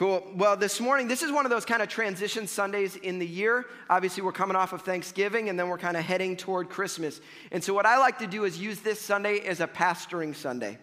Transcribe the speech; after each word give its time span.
Cool. 0.00 0.26
Well, 0.34 0.56
this 0.56 0.80
morning, 0.80 1.08
this 1.08 1.22
is 1.22 1.30
one 1.30 1.44
of 1.44 1.50
those 1.50 1.66
kind 1.66 1.82
of 1.82 1.88
transition 1.90 2.46
Sundays 2.46 2.96
in 2.96 3.18
the 3.18 3.26
year. 3.26 3.66
Obviously, 3.90 4.22
we're 4.22 4.32
coming 4.32 4.56
off 4.56 4.72
of 4.72 4.80
Thanksgiving 4.80 5.50
and 5.50 5.58
then 5.58 5.68
we're 5.68 5.76
kind 5.76 5.94
of 5.94 6.02
heading 6.02 6.38
toward 6.38 6.70
Christmas. 6.70 7.20
And 7.52 7.62
so, 7.62 7.74
what 7.74 7.84
I 7.84 7.98
like 7.98 8.18
to 8.20 8.26
do 8.26 8.44
is 8.44 8.58
use 8.58 8.80
this 8.80 8.98
Sunday 8.98 9.40
as 9.40 9.60
a 9.60 9.66
pastoring 9.66 10.34
Sunday. 10.34 10.78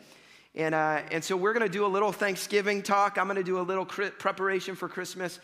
And, 0.53 0.75
uh, 0.75 1.01
and 1.09 1.23
so, 1.23 1.35
we're 1.35 1.53
going 1.53 1.65
to 1.65 1.71
do 1.71 1.83
a 1.83 1.88
little 1.88 2.11
Thanksgiving 2.11 2.83
talk. 2.83 3.17
I'm 3.17 3.25
going 3.25 3.38
to 3.38 3.43
do 3.43 3.59
a 3.59 3.61
little 3.61 3.85
preparation 3.85 4.75
for 4.75 4.88
Christmas. 4.88 5.39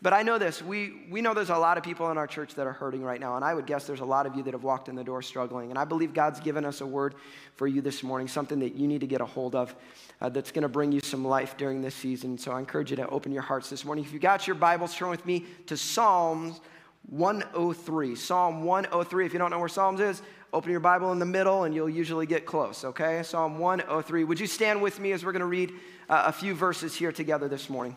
But 0.00 0.12
I 0.12 0.22
know 0.22 0.38
this 0.38 0.62
we, 0.62 1.06
we 1.10 1.20
know 1.20 1.34
there's 1.34 1.50
a 1.50 1.58
lot 1.58 1.76
of 1.76 1.82
people 1.82 2.10
in 2.10 2.18
our 2.18 2.26
church 2.26 2.54
that 2.54 2.66
are 2.66 2.72
hurting 2.72 3.02
right 3.02 3.20
now. 3.20 3.34
And 3.34 3.44
I 3.44 3.52
would 3.52 3.66
guess 3.66 3.86
there's 3.86 4.00
a 4.00 4.04
lot 4.04 4.26
of 4.26 4.36
you 4.36 4.42
that 4.44 4.54
have 4.54 4.62
walked 4.62 4.88
in 4.88 4.94
the 4.94 5.02
door 5.02 5.22
struggling. 5.22 5.70
And 5.70 5.78
I 5.78 5.84
believe 5.84 6.14
God's 6.14 6.38
given 6.38 6.64
us 6.64 6.80
a 6.80 6.86
word 6.86 7.16
for 7.56 7.66
you 7.66 7.80
this 7.80 8.02
morning, 8.02 8.28
something 8.28 8.60
that 8.60 8.76
you 8.76 8.86
need 8.86 9.00
to 9.00 9.08
get 9.08 9.20
a 9.20 9.26
hold 9.26 9.56
of 9.56 9.74
uh, 10.20 10.28
that's 10.28 10.52
going 10.52 10.62
to 10.62 10.68
bring 10.68 10.92
you 10.92 11.00
some 11.00 11.26
life 11.26 11.56
during 11.56 11.82
this 11.82 11.96
season. 11.96 12.38
So 12.38 12.52
I 12.52 12.60
encourage 12.60 12.90
you 12.90 12.96
to 12.96 13.08
open 13.08 13.32
your 13.32 13.42
hearts 13.42 13.70
this 13.70 13.84
morning. 13.84 14.04
If 14.04 14.12
you 14.12 14.20
got 14.20 14.46
your 14.46 14.56
Bibles, 14.56 14.94
turn 14.94 15.10
with 15.10 15.26
me 15.26 15.46
to 15.66 15.76
Psalms 15.76 16.60
103. 17.08 18.14
Psalm 18.14 18.62
103. 18.62 19.26
If 19.26 19.32
you 19.32 19.38
don't 19.40 19.50
know 19.50 19.58
where 19.58 19.68
Psalms 19.68 19.98
is, 19.98 20.22
open 20.52 20.70
your 20.70 20.80
Bible 20.80 21.10
in 21.10 21.18
the 21.18 21.26
middle 21.26 21.64
and 21.64 21.74
you'll 21.74 21.90
usually 21.90 22.26
get 22.26 22.46
close, 22.46 22.84
okay? 22.84 23.22
Psalm 23.24 23.58
103. 23.58 24.24
Would 24.24 24.38
you 24.38 24.46
stand 24.46 24.80
with 24.80 25.00
me 25.00 25.10
as 25.10 25.24
we're 25.24 25.32
going 25.32 25.40
to 25.40 25.46
read 25.46 25.72
uh, 26.08 26.24
a 26.26 26.32
few 26.32 26.54
verses 26.54 26.94
here 26.94 27.10
together 27.10 27.48
this 27.48 27.68
morning? 27.68 27.96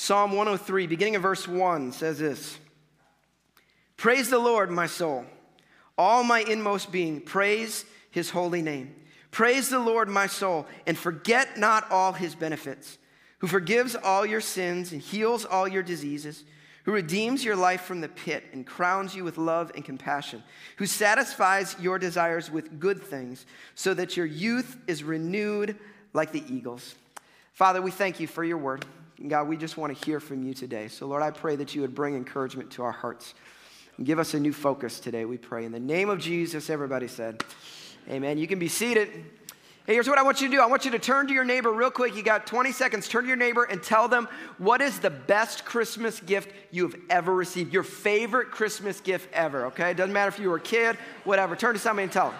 Psalm 0.00 0.30
103, 0.30 0.86
beginning 0.86 1.16
of 1.16 1.22
verse 1.22 1.48
1, 1.48 1.90
says 1.90 2.20
this 2.20 2.56
Praise 3.96 4.30
the 4.30 4.38
Lord, 4.38 4.70
my 4.70 4.86
soul. 4.86 5.24
All 5.98 6.22
my 6.22 6.38
inmost 6.38 6.92
being, 6.92 7.20
praise 7.20 7.84
his 8.12 8.30
holy 8.30 8.62
name. 8.62 8.94
Praise 9.32 9.68
the 9.68 9.80
Lord, 9.80 10.08
my 10.08 10.28
soul, 10.28 10.68
and 10.86 10.96
forget 10.96 11.58
not 11.58 11.90
all 11.90 12.12
his 12.12 12.36
benefits, 12.36 12.96
who 13.38 13.48
forgives 13.48 13.96
all 13.96 14.24
your 14.24 14.40
sins 14.40 14.92
and 14.92 15.02
heals 15.02 15.44
all 15.44 15.66
your 15.66 15.82
diseases, 15.82 16.44
who 16.84 16.92
redeems 16.92 17.44
your 17.44 17.56
life 17.56 17.80
from 17.80 18.00
the 18.00 18.08
pit 18.08 18.44
and 18.52 18.64
crowns 18.64 19.16
you 19.16 19.24
with 19.24 19.36
love 19.36 19.72
and 19.74 19.84
compassion, 19.84 20.44
who 20.76 20.86
satisfies 20.86 21.74
your 21.80 21.98
desires 21.98 22.52
with 22.52 22.78
good 22.78 23.02
things, 23.02 23.46
so 23.74 23.94
that 23.94 24.16
your 24.16 24.26
youth 24.26 24.76
is 24.86 25.02
renewed 25.02 25.74
like 26.12 26.30
the 26.30 26.44
eagles. 26.48 26.94
Father, 27.52 27.82
we 27.82 27.90
thank 27.90 28.20
you 28.20 28.28
for 28.28 28.44
your 28.44 28.58
word. 28.58 28.84
God, 29.26 29.48
we 29.48 29.56
just 29.56 29.76
want 29.76 29.96
to 29.96 30.04
hear 30.04 30.20
from 30.20 30.44
you 30.44 30.54
today. 30.54 30.86
So, 30.86 31.06
Lord, 31.06 31.22
I 31.22 31.32
pray 31.32 31.56
that 31.56 31.74
you 31.74 31.80
would 31.80 31.94
bring 31.94 32.14
encouragement 32.14 32.70
to 32.72 32.84
our 32.84 32.92
hearts 32.92 33.34
and 33.96 34.06
give 34.06 34.20
us 34.20 34.34
a 34.34 34.40
new 34.40 34.52
focus 34.52 35.00
today, 35.00 35.24
we 35.24 35.36
pray. 35.36 35.64
In 35.64 35.72
the 35.72 35.80
name 35.80 36.08
of 36.08 36.20
Jesus, 36.20 36.70
everybody 36.70 37.08
said, 37.08 37.42
Amen. 38.08 38.38
You 38.38 38.46
can 38.46 38.60
be 38.60 38.68
seated. 38.68 39.10
Hey, 39.86 39.94
here's 39.94 40.08
what 40.08 40.18
I 40.18 40.22
want 40.22 40.40
you 40.40 40.48
to 40.48 40.54
do. 40.54 40.62
I 40.62 40.66
want 40.66 40.84
you 40.84 40.92
to 40.92 40.98
turn 40.98 41.26
to 41.26 41.34
your 41.34 41.44
neighbor 41.44 41.72
real 41.72 41.90
quick. 41.90 42.14
You 42.14 42.22
got 42.22 42.46
20 42.46 42.72
seconds. 42.72 43.08
Turn 43.08 43.22
to 43.22 43.28
your 43.28 43.36
neighbor 43.36 43.64
and 43.64 43.82
tell 43.82 44.06
them 44.06 44.28
what 44.58 44.80
is 44.80 45.00
the 45.00 45.10
best 45.10 45.64
Christmas 45.64 46.20
gift 46.20 46.52
you've 46.70 46.94
ever 47.10 47.34
received. 47.34 47.72
Your 47.72 47.82
favorite 47.82 48.50
Christmas 48.50 49.00
gift 49.00 49.32
ever, 49.32 49.66
okay? 49.66 49.90
It 49.90 49.96
doesn't 49.96 50.12
matter 50.12 50.28
if 50.28 50.38
you 50.38 50.50
were 50.50 50.56
a 50.56 50.60
kid, 50.60 50.96
whatever. 51.24 51.56
Turn 51.56 51.74
to 51.74 51.80
somebody 51.80 52.04
and 52.04 52.12
tell 52.12 52.30
them. 52.30 52.38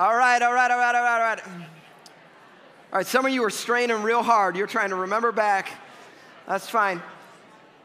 All 0.00 0.16
right, 0.40 0.46
all 0.46 0.54
right, 0.54 0.70
all 0.70 0.78
right, 0.78 0.94
all 0.94 1.02
right, 1.02 1.20
all 1.20 1.36
right. 1.36 1.68
All 2.92 2.98
right, 2.98 3.06
some 3.06 3.26
of 3.26 3.32
you 3.32 3.44
are 3.44 3.50
straining 3.50 4.02
real 4.02 4.22
hard. 4.22 4.56
You're 4.56 4.66
trying 4.66 4.88
to 4.88 4.96
remember 4.96 5.32
back. 5.32 5.70
That's 6.48 6.68
fine. 6.68 7.02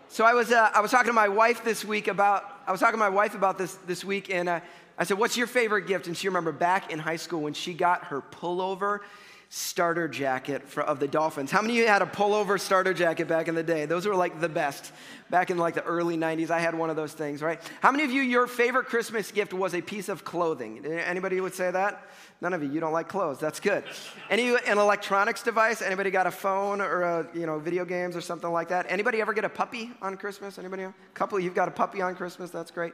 So 0.07 0.23
I 0.23 0.33
was, 0.33 0.51
uh, 0.51 0.71
I 0.73 0.79
was 0.79 0.89
talking 0.89 1.07
to 1.07 1.13
my 1.13 1.27
wife 1.27 1.63
this 1.65 1.83
week 1.83 2.07
about, 2.07 2.45
I 2.65 2.71
was 2.71 2.79
talking 2.79 2.93
to 2.93 2.97
my 2.97 3.09
wife 3.09 3.35
about 3.35 3.57
this 3.57 3.75
this 3.85 4.05
week, 4.05 4.29
and 4.29 4.47
uh, 4.47 4.61
I 4.97 5.03
said, 5.03 5.17
what's 5.17 5.35
your 5.35 5.47
favorite 5.47 5.87
gift? 5.87 6.07
And 6.07 6.15
she 6.15 6.29
remembered 6.29 6.57
back 6.57 6.93
in 6.93 6.99
high 6.99 7.17
school 7.17 7.41
when 7.41 7.53
she 7.53 7.73
got 7.73 8.05
her 8.05 8.21
pullover 8.21 9.01
starter 9.49 10.07
jacket 10.07 10.63
of 10.77 10.99
the 10.99 11.07
Dolphins. 11.07 11.51
How 11.51 11.61
many 11.61 11.77
of 11.77 11.83
you 11.83 11.87
had 11.87 12.01
a 12.01 12.05
pullover 12.05 12.59
starter 12.59 12.93
jacket 12.93 13.27
back 13.27 13.47
in 13.47 13.55
the 13.55 13.63
day? 13.63 13.85
Those 13.85 14.05
were 14.05 14.15
like 14.15 14.41
the 14.41 14.49
best. 14.49 14.91
Back 15.29 15.49
in 15.49 15.57
like 15.57 15.73
the 15.73 15.83
early 15.83 16.17
90s, 16.17 16.49
I 16.49 16.59
had 16.59 16.75
one 16.75 16.89
of 16.89 16.95
those 16.95 17.13
things, 17.13 17.41
right? 17.41 17.59
How 17.81 17.91
many 17.91 18.03
of 18.03 18.11
you, 18.11 18.21
your 18.21 18.47
favorite 18.47 18.85
Christmas 18.85 19.31
gift 19.31 19.53
was 19.53 19.73
a 19.73 19.81
piece 19.81 20.09
of 20.09 20.23
clothing? 20.23 20.85
Anybody 20.85 21.39
would 21.41 21.53
say 21.53 21.71
that? 21.71 22.09
None 22.41 22.53
of 22.53 22.61
you. 22.61 22.69
You 22.69 22.79
don't 22.79 22.93
like 22.93 23.07
clothes. 23.07 23.39
That's 23.39 23.59
good. 23.59 23.83
Any 24.29 24.49
an 24.49 24.77
electronics 24.77 25.41
device? 25.41 25.81
Anybody 25.81 26.11
got 26.11 26.27
a 26.27 26.31
phone 26.31 26.81
or 26.81 27.01
a, 27.01 27.27
you 27.33 27.45
know 27.45 27.57
video 27.59 27.85
games 27.85 28.15
or 28.15 28.21
something 28.21 28.51
like 28.51 28.67
that? 28.69 28.85
Anybody 28.89 29.21
ever 29.21 29.33
get 29.33 29.45
a 29.45 29.49
puppy 29.49 29.91
on 30.01 30.17
Christmas? 30.17 30.59
Anybody? 30.59 30.83
A 30.83 30.93
couple 31.13 31.39
you've 31.39 31.55
got 31.55 31.67
a 31.67 31.71
puppy 31.71 32.01
on 32.01 32.15
Christmas. 32.15 32.51
That's 32.51 32.71
great. 32.71 32.93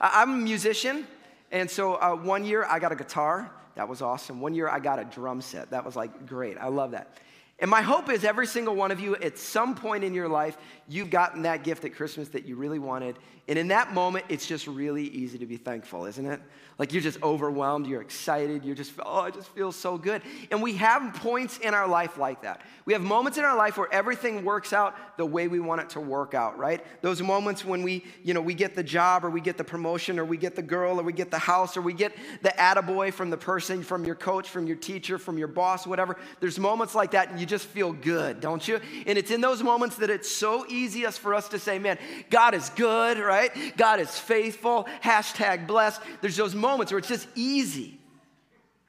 I'm 0.00 0.30
a 0.30 0.36
musician, 0.36 1.06
and 1.50 1.70
so 1.70 1.94
uh, 1.94 2.14
one 2.14 2.44
year 2.44 2.64
I 2.64 2.78
got 2.78 2.92
a 2.92 2.96
guitar. 2.96 3.50
That 3.76 3.88
was 3.88 4.02
awesome. 4.02 4.40
One 4.40 4.54
year 4.54 4.68
I 4.68 4.78
got 4.78 4.98
a 4.98 5.04
drum 5.04 5.40
set. 5.40 5.70
That 5.70 5.84
was 5.84 5.96
like 5.96 6.26
great. 6.26 6.58
I 6.58 6.68
love 6.68 6.90
that. 6.92 7.16
And 7.60 7.70
my 7.70 7.82
hope 7.82 8.08
is 8.08 8.24
every 8.24 8.46
single 8.46 8.74
one 8.74 8.90
of 8.90 9.00
you, 9.00 9.16
at 9.16 9.38
some 9.38 9.74
point 9.74 10.02
in 10.02 10.14
your 10.14 10.28
life, 10.28 10.56
you've 10.88 11.10
gotten 11.10 11.42
that 11.42 11.62
gift 11.62 11.84
at 11.84 11.94
Christmas 11.94 12.28
that 12.30 12.46
you 12.46 12.56
really 12.56 12.78
wanted. 12.78 13.16
And 13.48 13.58
in 13.58 13.68
that 13.68 13.92
moment, 13.92 14.24
it's 14.28 14.46
just 14.46 14.66
really 14.66 15.08
easy 15.08 15.36
to 15.38 15.46
be 15.46 15.56
thankful, 15.56 16.06
isn't 16.06 16.24
it? 16.24 16.40
Like 16.78 16.92
you're 16.92 17.02
just 17.02 17.22
overwhelmed, 17.22 17.86
you're 17.86 18.00
excited, 18.00 18.64
you're 18.64 18.74
just, 18.74 18.92
oh, 19.04 19.20
I 19.20 19.30
just 19.30 19.48
feel 19.48 19.70
so 19.70 19.98
good. 19.98 20.22
And 20.50 20.62
we 20.62 20.74
have 20.76 21.14
points 21.14 21.58
in 21.58 21.74
our 21.74 21.86
life 21.86 22.16
like 22.16 22.42
that. 22.42 22.62
We 22.86 22.94
have 22.94 23.02
moments 23.02 23.36
in 23.36 23.44
our 23.44 23.56
life 23.56 23.76
where 23.76 23.92
everything 23.92 24.44
works 24.44 24.72
out 24.72 24.96
the 25.18 25.26
way 25.26 25.46
we 25.46 25.60
want 25.60 25.82
it 25.82 25.90
to 25.90 26.00
work 26.00 26.32
out, 26.32 26.58
right? 26.58 26.82
Those 27.02 27.20
moments 27.20 27.64
when 27.64 27.82
we, 27.82 28.04
you 28.22 28.32
know, 28.32 28.40
we 28.40 28.54
get 28.54 28.74
the 28.74 28.82
job 28.82 29.24
or 29.24 29.30
we 29.30 29.42
get 29.42 29.58
the 29.58 29.64
promotion 29.64 30.18
or 30.18 30.24
we 30.24 30.38
get 30.38 30.56
the 30.56 30.62
girl 30.62 30.98
or 30.98 31.02
we 31.02 31.12
get 31.12 31.30
the 31.30 31.38
house 31.38 31.76
or 31.76 31.82
we 31.82 31.92
get 31.92 32.16
the 32.42 32.50
attaboy 32.50 33.12
from 33.12 33.28
the 33.28 33.36
person, 33.36 33.82
from 33.82 34.04
your 34.06 34.14
coach, 34.14 34.48
from 34.48 34.66
your 34.66 34.76
teacher, 34.76 35.18
from 35.18 35.36
your 35.36 35.48
boss, 35.48 35.86
whatever. 35.86 36.16
There's 36.40 36.58
moments 36.58 36.94
like 36.94 37.10
that 37.10 37.30
and 37.30 37.38
you 37.38 37.46
just 37.50 37.66
feel 37.66 37.92
good, 37.92 38.40
don't 38.40 38.66
you? 38.66 38.80
And 39.06 39.18
it's 39.18 39.30
in 39.30 39.40
those 39.40 39.62
moments 39.62 39.96
that 39.96 40.08
it's 40.08 40.30
so 40.30 40.64
easiest 40.68 41.20
for 41.20 41.34
us 41.34 41.48
to 41.50 41.58
say, 41.58 41.78
man, 41.78 41.98
God 42.30 42.54
is 42.54 42.70
good, 42.70 43.18
right? 43.18 43.50
God 43.76 44.00
is 44.00 44.18
faithful, 44.18 44.88
hashtag 45.02 45.66
blessed. 45.66 46.00
There's 46.22 46.36
those 46.36 46.54
moments 46.54 46.92
where 46.92 46.98
it's 46.98 47.08
just 47.08 47.28
easy, 47.34 47.98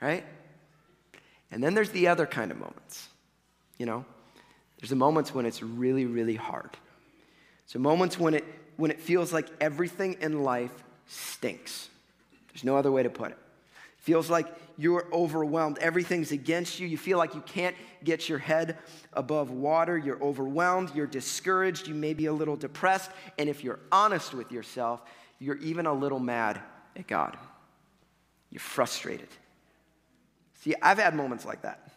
right? 0.01 0.23
And 1.51 1.61
then 1.61 1.73
there's 1.73 1.89
the 1.89 2.07
other 2.07 2.25
kind 2.25 2.51
of 2.51 2.57
moments, 2.57 3.09
you 3.77 3.85
know? 3.85 4.05
There's 4.79 4.89
the 4.89 4.95
moments 4.95 5.33
when 5.33 5.45
it's 5.45 5.61
really, 5.61 6.05
really 6.05 6.35
hard. 6.35 6.69
So 7.65 7.79
moments 7.79 8.17
when 8.17 8.35
it 8.35 8.45
when 8.77 8.89
it 8.89 8.99
feels 8.99 9.31
like 9.31 9.47
everything 9.59 10.17
in 10.21 10.43
life 10.43 10.71
stinks. 11.05 11.89
There's 12.51 12.63
no 12.63 12.77
other 12.77 12.91
way 12.91 13.03
to 13.03 13.09
put 13.09 13.31
it 13.31 13.37
feels 14.01 14.29
like 14.29 14.47
you're 14.81 15.05
overwhelmed. 15.13 15.77
Everything's 15.77 16.31
against 16.31 16.79
you. 16.79 16.87
You 16.87 16.97
feel 16.97 17.19
like 17.19 17.35
you 17.35 17.41
can't 17.41 17.75
get 18.03 18.27
your 18.27 18.39
head 18.39 18.79
above 19.13 19.51
water. 19.51 19.95
You're 19.95 20.21
overwhelmed. 20.23 20.95
You're 20.95 21.05
discouraged. 21.05 21.87
You 21.87 21.93
may 21.93 22.15
be 22.15 22.25
a 22.25 22.33
little 22.33 22.55
depressed. 22.55 23.11
And 23.37 23.47
if 23.47 23.63
you're 23.63 23.79
honest 23.91 24.33
with 24.33 24.51
yourself, 24.51 25.03
you're 25.37 25.57
even 25.57 25.85
a 25.85 25.93
little 25.93 26.17
mad 26.17 26.59
at 26.95 27.05
God. 27.05 27.37
You're 28.49 28.59
frustrated. 28.59 29.27
See, 30.61 30.73
I've 30.81 30.97
had 30.97 31.13
moments 31.13 31.45
like 31.45 31.61
that. 31.61 31.91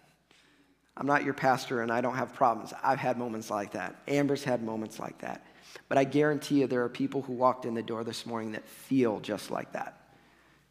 I'm 0.94 1.06
not 1.06 1.24
your 1.24 1.32
pastor 1.32 1.80
and 1.80 1.90
I 1.90 2.02
don't 2.02 2.16
have 2.16 2.34
problems. 2.34 2.74
I've 2.82 2.98
had 2.98 3.16
moments 3.16 3.48
like 3.48 3.72
that. 3.72 3.96
Amber's 4.06 4.44
had 4.44 4.62
moments 4.62 4.98
like 5.00 5.18
that. 5.22 5.42
But 5.88 5.96
I 5.96 6.04
guarantee 6.04 6.60
you 6.60 6.66
there 6.66 6.84
are 6.84 6.90
people 6.90 7.22
who 7.22 7.32
walked 7.32 7.64
in 7.64 7.72
the 7.72 7.82
door 7.82 8.04
this 8.04 8.26
morning 8.26 8.52
that 8.52 8.68
feel 8.68 9.20
just 9.20 9.50
like 9.50 9.72
that. 9.72 9.98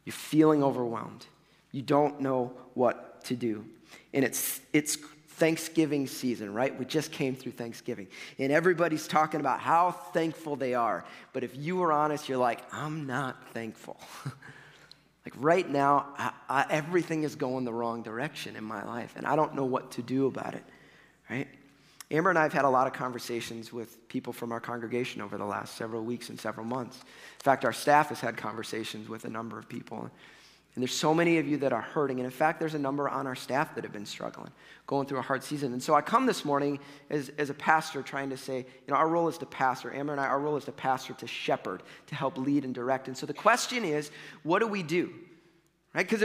You're 0.04 0.12
feeling 0.12 0.62
overwhelmed. 0.62 1.26
You 1.74 1.82
don't 1.82 2.20
know 2.20 2.52
what 2.74 3.24
to 3.24 3.34
do. 3.34 3.64
And 4.12 4.24
it's, 4.24 4.60
it's 4.72 4.94
Thanksgiving 4.94 6.06
season, 6.06 6.54
right? 6.54 6.78
We 6.78 6.84
just 6.84 7.10
came 7.10 7.34
through 7.34 7.52
Thanksgiving. 7.52 8.06
And 8.38 8.52
everybody's 8.52 9.08
talking 9.08 9.40
about 9.40 9.58
how 9.58 9.90
thankful 9.90 10.54
they 10.54 10.74
are. 10.74 11.04
But 11.32 11.42
if 11.42 11.56
you 11.56 11.74
were 11.74 11.92
honest, 11.92 12.28
you're 12.28 12.38
like, 12.38 12.60
I'm 12.72 13.08
not 13.08 13.48
thankful. 13.48 13.98
Like 15.24 15.34
right 15.38 15.66
now, 15.66 16.08
I, 16.18 16.32
I, 16.50 16.66
everything 16.68 17.22
is 17.22 17.34
going 17.34 17.64
the 17.64 17.72
wrong 17.72 18.02
direction 18.02 18.56
in 18.56 18.64
my 18.64 18.84
life, 18.84 19.14
and 19.16 19.26
I 19.26 19.36
don't 19.36 19.54
know 19.54 19.64
what 19.64 19.92
to 19.92 20.02
do 20.02 20.26
about 20.26 20.54
it, 20.54 20.62
right? 21.30 21.48
Amber 22.10 22.28
and 22.28 22.38
I 22.38 22.42
have 22.42 22.52
had 22.52 22.66
a 22.66 22.68
lot 22.68 22.86
of 22.86 22.92
conversations 22.92 23.72
with 23.72 24.06
people 24.08 24.34
from 24.34 24.52
our 24.52 24.60
congregation 24.60 25.22
over 25.22 25.38
the 25.38 25.44
last 25.46 25.76
several 25.76 26.04
weeks 26.04 26.28
and 26.28 26.38
several 26.38 26.66
months. 26.66 26.98
In 26.98 27.42
fact, 27.42 27.64
our 27.64 27.72
staff 27.72 28.10
has 28.10 28.20
had 28.20 28.36
conversations 28.36 29.08
with 29.08 29.24
a 29.24 29.30
number 29.30 29.58
of 29.58 29.66
people. 29.66 30.10
And 30.74 30.82
there's 30.82 30.94
so 30.94 31.14
many 31.14 31.38
of 31.38 31.46
you 31.46 31.56
that 31.58 31.72
are 31.72 31.80
hurting. 31.80 32.18
And 32.18 32.24
in 32.24 32.32
fact, 32.32 32.58
there's 32.58 32.74
a 32.74 32.78
number 32.78 33.08
on 33.08 33.26
our 33.26 33.36
staff 33.36 33.74
that 33.76 33.84
have 33.84 33.92
been 33.92 34.06
struggling, 34.06 34.50
going 34.86 35.06
through 35.06 35.18
a 35.18 35.22
hard 35.22 35.44
season. 35.44 35.72
And 35.72 35.80
so 35.80 35.94
I 35.94 36.00
come 36.00 36.26
this 36.26 36.44
morning 36.44 36.80
as, 37.10 37.30
as 37.38 37.48
a 37.48 37.54
pastor 37.54 38.02
trying 38.02 38.30
to 38.30 38.36
say, 38.36 38.58
you 38.58 38.92
know, 38.92 38.96
our 38.96 39.08
role 39.08 39.28
is 39.28 39.38
to 39.38 39.46
pastor. 39.46 39.94
Amber 39.94 40.12
and 40.12 40.20
I, 40.20 40.26
our 40.26 40.40
role 40.40 40.56
is 40.56 40.64
to 40.64 40.72
pastor, 40.72 41.12
to 41.14 41.26
shepherd, 41.28 41.82
to 42.08 42.14
help 42.16 42.36
lead 42.38 42.64
and 42.64 42.74
direct. 42.74 43.06
And 43.06 43.16
so 43.16 43.24
the 43.24 43.34
question 43.34 43.84
is, 43.84 44.10
what 44.42 44.58
do 44.58 44.66
we 44.66 44.82
do? 44.82 45.14
right? 45.94 46.08
Because 46.08 46.22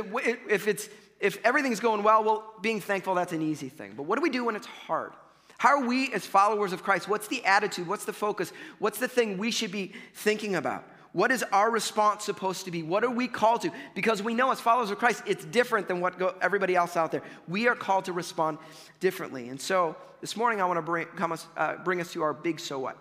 if 0.49 0.67
it's 0.67 0.89
if 1.19 1.37
everything's 1.45 1.79
going 1.79 2.01
well, 2.01 2.23
well, 2.23 2.53
being 2.61 2.79
thankful 2.81 3.13
that's 3.15 3.33
an 3.33 3.41
easy 3.41 3.69
thing. 3.69 3.93
But 3.95 4.03
what 4.03 4.15
do 4.15 4.21
we 4.21 4.29
do 4.29 4.45
when 4.45 4.55
it's 4.55 4.67
hard? 4.67 5.13
How 5.57 5.69
are 5.69 5.85
we 5.85 6.11
as 6.13 6.25
followers 6.25 6.71
of 6.71 6.83
Christ? 6.83 7.09
What's 7.09 7.27
the 7.27 7.43
attitude? 7.45 7.87
What's 7.87 8.05
the 8.05 8.13
focus? 8.13 8.53
What's 8.79 8.99
the 8.99 9.09
thing 9.09 9.37
we 9.37 9.51
should 9.51 9.71
be 9.71 9.93
thinking 10.13 10.55
about? 10.55 10.85
What 11.11 11.31
is 11.31 11.43
our 11.51 11.71
response 11.71 12.23
supposed 12.23 12.65
to 12.65 12.71
be? 12.71 12.83
What 12.83 13.03
are 13.03 13.09
we 13.09 13.27
called 13.27 13.61
to? 13.61 13.71
Because 13.95 14.21
we 14.21 14.35
know 14.35 14.51
as 14.51 14.59
followers 14.59 14.91
of 14.91 14.99
Christ, 14.99 15.23
it's 15.25 15.43
different 15.43 15.87
than 15.87 16.01
what 16.01 16.19
go, 16.19 16.35
everybody 16.41 16.75
else 16.75 16.95
out 16.95 17.11
there. 17.11 17.23
We 17.47 17.67
are 17.67 17.75
called 17.75 18.05
to 18.05 18.13
respond 18.13 18.59
differently. 18.99 19.49
And 19.49 19.59
so 19.59 19.95
this 20.21 20.37
morning, 20.37 20.61
I 20.61 20.65
want 20.65 20.77
to 20.77 20.83
bring, 20.83 21.07
come 21.15 21.31
us, 21.31 21.47
uh, 21.57 21.77
bring 21.77 21.99
us 21.99 22.13
to 22.13 22.21
our 22.21 22.33
big 22.33 22.59
so 22.59 22.77
what. 22.77 22.97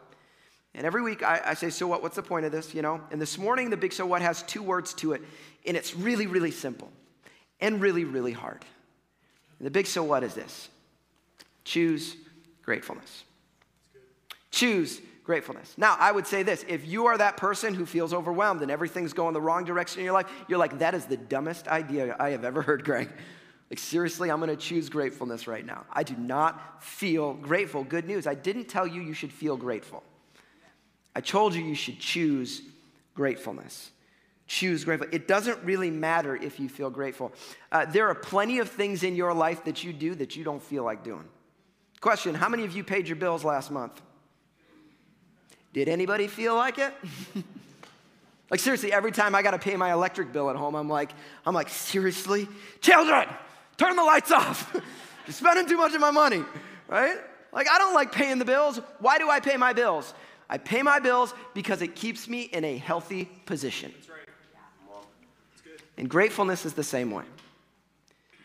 And 0.74 0.86
every 0.86 1.02
week 1.02 1.22
I, 1.22 1.42
I, 1.44 1.54
say, 1.54 1.70
so 1.70 1.86
what? 1.86 2.02
What's 2.02 2.16
the 2.16 2.22
point 2.22 2.46
of 2.46 2.52
this? 2.52 2.74
You 2.74 2.80
know? 2.80 3.00
And 3.10 3.20
this 3.20 3.36
morning, 3.36 3.68
the 3.68 3.76
big 3.76 3.92
so 3.92 4.06
what 4.06 4.22
has 4.22 4.42
two 4.42 4.62
words 4.62 4.94
to 4.94 5.12
it. 5.12 5.22
And 5.66 5.76
it's 5.76 5.94
really, 5.94 6.26
really 6.26 6.50
simple 6.50 6.90
and 7.60 7.80
really, 7.80 8.04
really 8.04 8.32
hard. 8.32 8.64
And 9.58 9.66
the 9.66 9.70
big 9.70 9.86
so 9.86 10.02
what 10.02 10.22
is 10.22 10.34
this 10.34 10.68
choose 11.64 12.16
gratefulness. 12.62 13.24
Choose 14.50 15.00
gratefulness. 15.28 15.74
Now, 15.76 15.94
I 16.00 16.10
would 16.10 16.26
say 16.26 16.42
this 16.42 16.64
if 16.68 16.86
you 16.86 17.04
are 17.04 17.18
that 17.18 17.36
person 17.36 17.74
who 17.74 17.84
feels 17.84 18.14
overwhelmed 18.14 18.62
and 18.62 18.70
everything's 18.70 19.12
going 19.12 19.34
the 19.34 19.42
wrong 19.42 19.62
direction 19.62 20.00
in 20.00 20.06
your 20.06 20.14
life, 20.14 20.26
you're 20.48 20.58
like, 20.58 20.78
that 20.78 20.94
is 20.94 21.04
the 21.04 21.18
dumbest 21.18 21.68
idea 21.68 22.16
I 22.18 22.30
have 22.30 22.46
ever 22.46 22.62
heard, 22.62 22.82
Greg. 22.82 23.10
Like, 23.68 23.78
seriously, 23.78 24.30
I'm 24.30 24.40
gonna 24.40 24.56
choose 24.56 24.88
gratefulness 24.88 25.46
right 25.46 25.66
now. 25.66 25.84
I 25.92 26.02
do 26.02 26.16
not 26.16 26.82
feel 26.82 27.34
grateful. 27.34 27.84
Good 27.84 28.06
news, 28.06 28.26
I 28.26 28.32
didn't 28.32 28.70
tell 28.70 28.86
you 28.86 29.02
you 29.02 29.12
should 29.12 29.30
feel 29.30 29.58
grateful. 29.58 30.02
I 31.14 31.20
told 31.20 31.54
you 31.54 31.62
you 31.62 31.74
should 31.74 32.00
choose 32.00 32.62
gratefulness. 33.14 33.90
Choose 34.46 34.82
grateful. 34.82 35.08
It 35.12 35.28
doesn't 35.28 35.62
really 35.62 35.90
matter 35.90 36.36
if 36.36 36.58
you 36.58 36.70
feel 36.70 36.88
grateful. 36.88 37.32
Uh, 37.70 37.84
there 37.84 38.08
are 38.08 38.14
plenty 38.14 38.60
of 38.60 38.70
things 38.70 39.02
in 39.02 39.14
your 39.14 39.34
life 39.34 39.64
that 39.64 39.84
you 39.84 39.92
do 39.92 40.14
that 40.14 40.36
you 40.36 40.44
don't 40.44 40.62
feel 40.62 40.84
like 40.84 41.04
doing. 41.04 41.28
Question 42.00 42.34
How 42.34 42.48
many 42.48 42.64
of 42.64 42.74
you 42.74 42.82
paid 42.82 43.08
your 43.08 43.16
bills 43.16 43.44
last 43.44 43.70
month? 43.70 44.00
Did 45.72 45.88
anybody 45.88 46.26
feel 46.26 46.54
like 46.54 46.78
it? 46.78 46.94
like 48.50 48.60
seriously, 48.60 48.92
every 48.92 49.12
time 49.12 49.34
I 49.34 49.42
got 49.42 49.52
to 49.52 49.58
pay 49.58 49.76
my 49.76 49.92
electric 49.92 50.32
bill 50.32 50.50
at 50.50 50.56
home, 50.56 50.74
I'm 50.74 50.88
like, 50.88 51.10
I'm 51.44 51.54
like, 51.54 51.68
seriously, 51.68 52.48
children, 52.80 53.28
turn 53.76 53.96
the 53.96 54.04
lights 54.04 54.32
off. 54.32 54.70
You're 55.26 55.34
spending 55.34 55.66
too 55.66 55.76
much 55.76 55.94
of 55.94 56.00
my 56.00 56.10
money, 56.10 56.42
right? 56.88 57.16
Like 57.52 57.68
I 57.70 57.78
don't 57.78 57.94
like 57.94 58.12
paying 58.12 58.38
the 58.38 58.44
bills. 58.44 58.80
Why 58.98 59.18
do 59.18 59.28
I 59.28 59.40
pay 59.40 59.56
my 59.56 59.72
bills? 59.72 60.14
I 60.50 60.56
pay 60.58 60.82
my 60.82 60.98
bills 60.98 61.34
because 61.52 61.82
it 61.82 61.94
keeps 61.94 62.28
me 62.28 62.42
in 62.42 62.64
a 62.64 62.78
healthy 62.78 63.26
position. 63.44 63.92
That's 63.94 64.08
right. 64.08 64.18
And 65.98 66.08
gratefulness 66.08 66.64
is 66.64 66.74
the 66.74 66.84
same 66.84 67.10
way. 67.10 67.24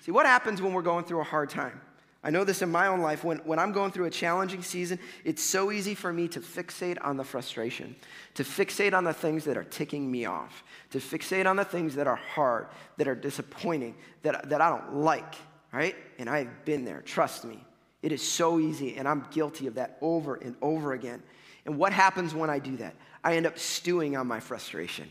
See, 0.02 0.12
what 0.12 0.26
happens 0.26 0.62
when 0.62 0.74
we're 0.74 0.82
going 0.82 1.06
through 1.06 1.22
a 1.22 1.26
hard 1.26 1.50
time? 1.50 1.80
I 2.24 2.30
know 2.30 2.46
this 2.46 2.62
in 2.62 2.72
my 2.72 2.88
own 2.88 3.02
life. 3.02 3.24
When, 3.24 3.40
when 3.40 3.60
I'm 3.60 3.74
going 3.74 3.92
through 3.92 4.06
a 4.06 4.10
challenging 4.10 4.62
season, 4.62 4.98
it's 5.26 5.44
so 5.44 5.72
easy 5.72 5.94
for 5.94 6.14
me 6.14 6.30
to 6.30 6.40
fixate 6.40 6.98
on 7.02 7.18
the 7.18 7.24
frustration, 7.24 7.96
to 8.36 8.44
fixate 8.44 8.94
on 8.94 9.04
the 9.04 9.14
things 9.14 9.44
that 9.44 9.58
are 9.58 9.66
ticking 9.66 10.10
me 10.10 10.26
off, 10.26 10.64
to 10.92 11.00
fixate 11.00 11.46
on 11.46 11.58
the 11.58 11.66
things 11.66 11.96
that 11.96 12.08
are 12.08 12.16
hard, 12.16 12.68
that 12.96 13.10
are 13.10 13.16
disappointing, 13.16 13.94
that, 14.22 14.50
that 14.50 14.62
I 14.62 14.70
don't 14.70 14.96
like, 14.96 15.36
right? 15.74 15.96
And 16.18 16.30
I've 16.30 16.64
been 16.64 16.86
there, 16.86 17.02
trust 17.02 17.44
me. 17.44 17.60
It 18.02 18.14
is 18.14 18.22
so 18.22 18.60
easy, 18.60 18.96
and 18.96 19.08
I'm 19.08 19.26
guilty 19.32 19.68
of 19.68 19.76
that 19.76 19.98
over 20.02 20.36
and 20.36 20.56
over 20.62 20.94
again. 20.94 21.22
And 21.66 21.78
what 21.78 21.92
happens 21.92 22.34
when 22.34 22.50
I 22.50 22.60
do 22.60 22.78
that? 22.78 22.96
I 23.24 23.36
end 23.36 23.46
up 23.46 23.60
stewing 23.60 24.16
on 24.16 24.28
my 24.28 24.40
frustration, 24.40 25.10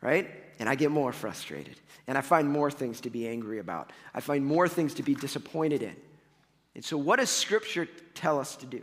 right? 0.00 0.30
And 0.58 0.68
I 0.68 0.76
get 0.76 0.90
more 0.90 1.12
frustrated. 1.12 1.76
And 2.06 2.16
I 2.16 2.20
find 2.20 2.48
more 2.48 2.70
things 2.70 3.00
to 3.02 3.10
be 3.10 3.26
angry 3.28 3.58
about. 3.58 3.92
I 4.14 4.20
find 4.20 4.44
more 4.44 4.68
things 4.68 4.94
to 4.94 5.02
be 5.02 5.14
disappointed 5.14 5.82
in. 5.82 5.96
And 6.74 6.84
so, 6.84 6.96
what 6.96 7.18
does 7.18 7.30
Scripture 7.30 7.88
tell 8.14 8.38
us 8.38 8.56
to 8.56 8.66
do? 8.66 8.82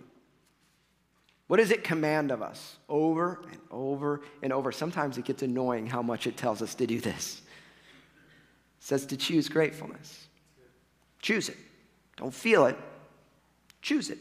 What 1.47 1.57
does 1.57 1.71
it 1.71 1.83
command 1.83 2.31
of 2.31 2.41
us 2.41 2.77
over 2.87 3.41
and 3.51 3.59
over 3.69 4.21
and 4.41 4.53
over? 4.53 4.71
Sometimes 4.71 5.17
it 5.17 5.25
gets 5.25 5.43
annoying 5.43 5.85
how 5.85 6.01
much 6.01 6.25
it 6.25 6.37
tells 6.37 6.61
us 6.61 6.75
to 6.75 6.87
do 6.87 7.01
this. 7.01 7.41
It 8.79 8.85
says 8.85 9.05
to 9.07 9.17
choose 9.17 9.49
gratefulness. 9.49 10.27
Choose 11.21 11.49
it. 11.49 11.57
Don't 12.15 12.33
feel 12.33 12.67
it. 12.67 12.77
Choose 13.81 14.09
it. 14.09 14.17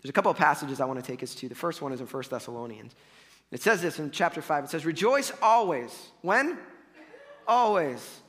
There's 0.00 0.10
a 0.10 0.12
couple 0.12 0.30
of 0.30 0.36
passages 0.36 0.80
I 0.80 0.84
want 0.84 1.00
to 1.00 1.06
take 1.06 1.24
us 1.24 1.34
to. 1.34 1.48
The 1.48 1.56
first 1.56 1.82
one 1.82 1.92
is 1.92 2.00
in 2.00 2.06
1 2.06 2.22
Thessalonians. 2.30 2.94
It 3.50 3.62
says 3.62 3.82
this 3.82 3.98
in 3.98 4.12
chapter 4.12 4.40
5. 4.40 4.64
It 4.64 4.70
says, 4.70 4.86
Rejoice 4.86 5.32
always. 5.42 5.90
When? 6.22 6.58
Always. 7.48 8.20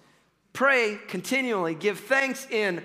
Pray 0.54 0.98
continually. 1.08 1.76
Give 1.76 2.00
thanks 2.00 2.48
in 2.50 2.84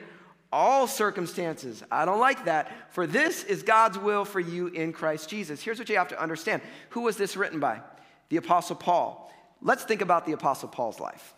all 0.53 0.87
circumstances. 0.87 1.83
I 1.91 2.05
don't 2.05 2.21
like 2.21 2.45
that. 2.45 2.93
For 2.93 3.07
this 3.07 3.43
is 3.43 3.63
God's 3.63 3.99
will 3.99 4.25
for 4.25 4.41
you 4.41 4.69
in 4.69 4.93
Christ 4.93 5.29
Jesus. 5.29 5.63
Here's 5.63 5.79
what 5.79 5.89
you 5.89 5.97
have 5.97 6.09
to 6.09 6.21
understand 6.21 6.63
Who 6.91 7.03
was 7.03 7.17
this 7.17 7.37
written 7.37 7.59
by? 7.59 7.81
The 8.29 8.37
Apostle 8.37 8.77
Paul. 8.77 9.33
Let's 9.61 9.85
think 9.85 10.03
about 10.03 10.27
the 10.27 10.33
Apostle 10.33 10.69
Paul's 10.69 11.01
life. 11.01 11.35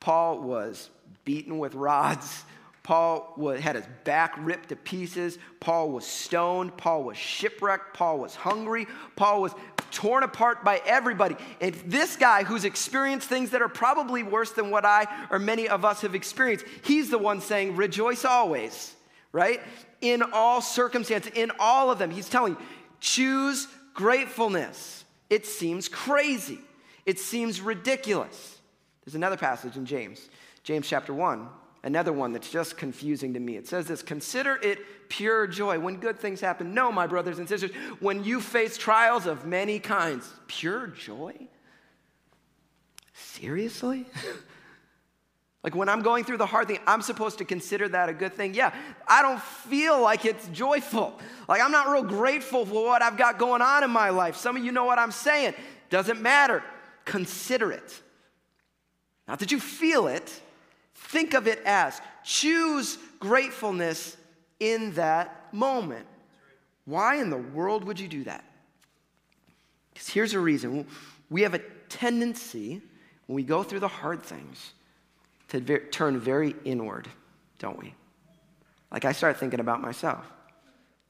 Paul 0.00 0.40
was 0.40 0.90
beaten 1.24 1.58
with 1.58 1.74
rods. 1.74 2.44
Paul 2.82 3.34
had 3.58 3.76
his 3.76 3.86
back 4.04 4.34
ripped 4.38 4.68
to 4.68 4.76
pieces. 4.76 5.38
Paul 5.58 5.90
was 5.90 6.06
stoned. 6.06 6.76
Paul 6.76 7.02
was 7.04 7.16
shipwrecked. 7.16 7.94
Paul 7.94 8.18
was 8.18 8.34
hungry. 8.34 8.86
Paul 9.16 9.40
was 9.40 9.54
torn 9.94 10.22
apart 10.22 10.64
by 10.64 10.82
everybody. 10.84 11.36
And 11.60 11.74
this 11.86 12.16
guy 12.16 12.44
who's 12.44 12.64
experienced 12.64 13.28
things 13.28 13.50
that 13.50 13.62
are 13.62 13.68
probably 13.68 14.22
worse 14.22 14.50
than 14.50 14.70
what 14.70 14.84
I 14.84 15.06
or 15.30 15.38
many 15.38 15.68
of 15.68 15.84
us 15.84 16.02
have 16.02 16.14
experienced, 16.14 16.66
he's 16.82 17.08
the 17.08 17.18
one 17.18 17.40
saying, 17.40 17.76
Rejoice 17.76 18.24
always, 18.24 18.94
right? 19.32 19.60
In 20.00 20.22
all 20.32 20.60
circumstances, 20.60 21.32
in 21.34 21.50
all 21.58 21.90
of 21.90 21.98
them. 21.98 22.10
He's 22.10 22.28
telling, 22.28 22.56
choose 23.00 23.68
gratefulness. 23.94 25.04
It 25.30 25.46
seems 25.46 25.88
crazy, 25.88 26.58
it 27.06 27.18
seems 27.18 27.60
ridiculous. 27.60 28.58
There's 29.04 29.14
another 29.14 29.36
passage 29.36 29.76
in 29.76 29.86
James, 29.86 30.28
James 30.62 30.88
chapter 30.88 31.14
1 31.14 31.48
another 31.84 32.12
one 32.12 32.32
that's 32.32 32.50
just 32.50 32.76
confusing 32.76 33.34
to 33.34 33.40
me. 33.40 33.56
It 33.56 33.68
says 33.68 33.86
this 33.86 34.02
Consider 34.02 34.58
it 34.60 35.08
pure 35.08 35.46
joy 35.46 35.78
when 35.78 35.96
good 35.96 36.18
things 36.18 36.40
happen. 36.40 36.74
No, 36.74 36.90
my 36.90 37.06
brothers 37.06 37.38
and 37.38 37.48
sisters, 37.48 37.70
when 38.00 38.24
you 38.24 38.40
face 38.40 38.76
trials 38.76 39.26
of 39.26 39.46
many 39.46 39.78
kinds, 39.78 40.28
pure 40.48 40.88
joy? 40.88 41.34
Seriously? 43.12 44.06
like 45.62 45.76
when 45.76 45.88
I'm 45.88 46.02
going 46.02 46.24
through 46.24 46.38
the 46.38 46.46
hard 46.46 46.66
thing, 46.66 46.80
I'm 46.86 47.02
supposed 47.02 47.38
to 47.38 47.44
consider 47.44 47.88
that 47.90 48.08
a 48.08 48.14
good 48.14 48.32
thing. 48.32 48.54
Yeah, 48.54 48.74
I 49.06 49.22
don't 49.22 49.40
feel 49.40 50.00
like 50.00 50.24
it's 50.24 50.48
joyful. 50.48 51.20
Like 51.46 51.60
I'm 51.62 51.70
not 51.70 51.88
real 51.88 52.02
grateful 52.02 52.66
for 52.66 52.84
what 52.86 53.02
I've 53.02 53.16
got 53.16 53.38
going 53.38 53.62
on 53.62 53.84
in 53.84 53.90
my 53.90 54.08
life. 54.08 54.36
Some 54.36 54.56
of 54.56 54.64
you 54.64 54.72
know 54.72 54.86
what 54.86 54.98
I'm 54.98 55.12
saying. 55.12 55.54
Doesn't 55.90 56.20
matter. 56.20 56.64
Consider 57.04 57.70
it. 57.70 58.00
Not 59.28 59.38
that 59.38 59.52
you 59.52 59.60
feel 59.60 60.06
it, 60.06 60.40
Think 60.94 61.34
of 61.34 61.46
it 61.46 61.60
as 61.64 62.00
choose 62.24 62.98
gratefulness 63.20 64.16
in 64.60 64.92
that 64.92 65.52
moment. 65.52 66.06
Why 66.84 67.16
in 67.16 67.30
the 67.30 67.36
world 67.36 67.84
would 67.84 67.98
you 67.98 68.08
do 68.08 68.24
that? 68.24 68.44
Because 69.92 70.08
here's 70.08 70.34
a 70.34 70.40
reason. 70.40 70.86
We 71.30 71.42
have 71.42 71.54
a 71.54 71.60
tendency, 71.88 72.82
when 73.26 73.36
we 73.36 73.42
go 73.42 73.62
through 73.62 73.80
the 73.80 73.88
hard 73.88 74.22
things, 74.22 74.72
to 75.48 75.60
ver- 75.60 75.78
turn 75.78 76.18
very 76.18 76.54
inward, 76.64 77.08
don't 77.58 77.78
we? 77.78 77.94
Like 78.90 79.04
I 79.04 79.12
start 79.12 79.38
thinking 79.38 79.60
about 79.60 79.80
myself. 79.80 80.24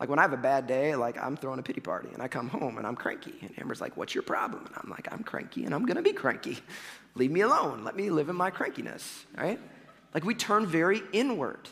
Like 0.00 0.08
when 0.08 0.18
I 0.18 0.22
have 0.22 0.32
a 0.32 0.38
bad 0.38 0.66
day, 0.66 0.94
like 0.96 1.16
I'm 1.22 1.36
throwing 1.36 1.58
a 1.58 1.62
pity 1.62 1.80
party 1.80 2.08
and 2.12 2.22
I 2.22 2.28
come 2.28 2.48
home 2.48 2.78
and 2.78 2.86
I'm 2.86 2.96
cranky. 2.96 3.34
And 3.42 3.58
Amber's 3.58 3.80
like, 3.80 3.96
What's 3.96 4.14
your 4.14 4.22
problem? 4.22 4.66
And 4.66 4.74
I'm 4.76 4.90
like, 4.90 5.08
I'm 5.12 5.22
cranky 5.22 5.64
and 5.64 5.74
I'm 5.74 5.86
gonna 5.86 6.02
be 6.02 6.12
cranky. 6.12 6.58
Leave 7.14 7.30
me 7.30 7.42
alone. 7.42 7.84
Let 7.84 7.96
me 7.96 8.10
live 8.10 8.28
in 8.28 8.36
my 8.36 8.50
crankiness, 8.50 9.24
right? 9.36 9.60
Like 10.14 10.25
we 10.25 10.35
turn 10.35 10.66
very 10.66 11.02
inward. 11.12 11.68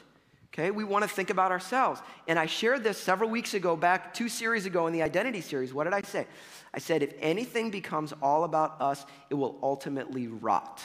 Okay, 0.52 0.70
we 0.70 0.84
want 0.84 1.02
to 1.02 1.08
think 1.08 1.30
about 1.30 1.50
ourselves. 1.50 2.02
And 2.28 2.38
I 2.38 2.44
shared 2.44 2.84
this 2.84 2.98
several 2.98 3.30
weeks 3.30 3.54
ago, 3.54 3.74
back 3.74 4.12
two 4.12 4.28
series 4.28 4.66
ago 4.66 4.86
in 4.86 4.92
the 4.92 5.00
identity 5.00 5.40
series. 5.40 5.72
What 5.72 5.84
did 5.84 5.94
I 5.94 6.02
say? 6.02 6.26
I 6.74 6.78
said, 6.78 7.02
if 7.02 7.14
anything 7.20 7.70
becomes 7.70 8.12
all 8.20 8.44
about 8.44 8.78
us, 8.78 9.06
it 9.30 9.34
will 9.34 9.58
ultimately 9.62 10.26
rot. 10.26 10.82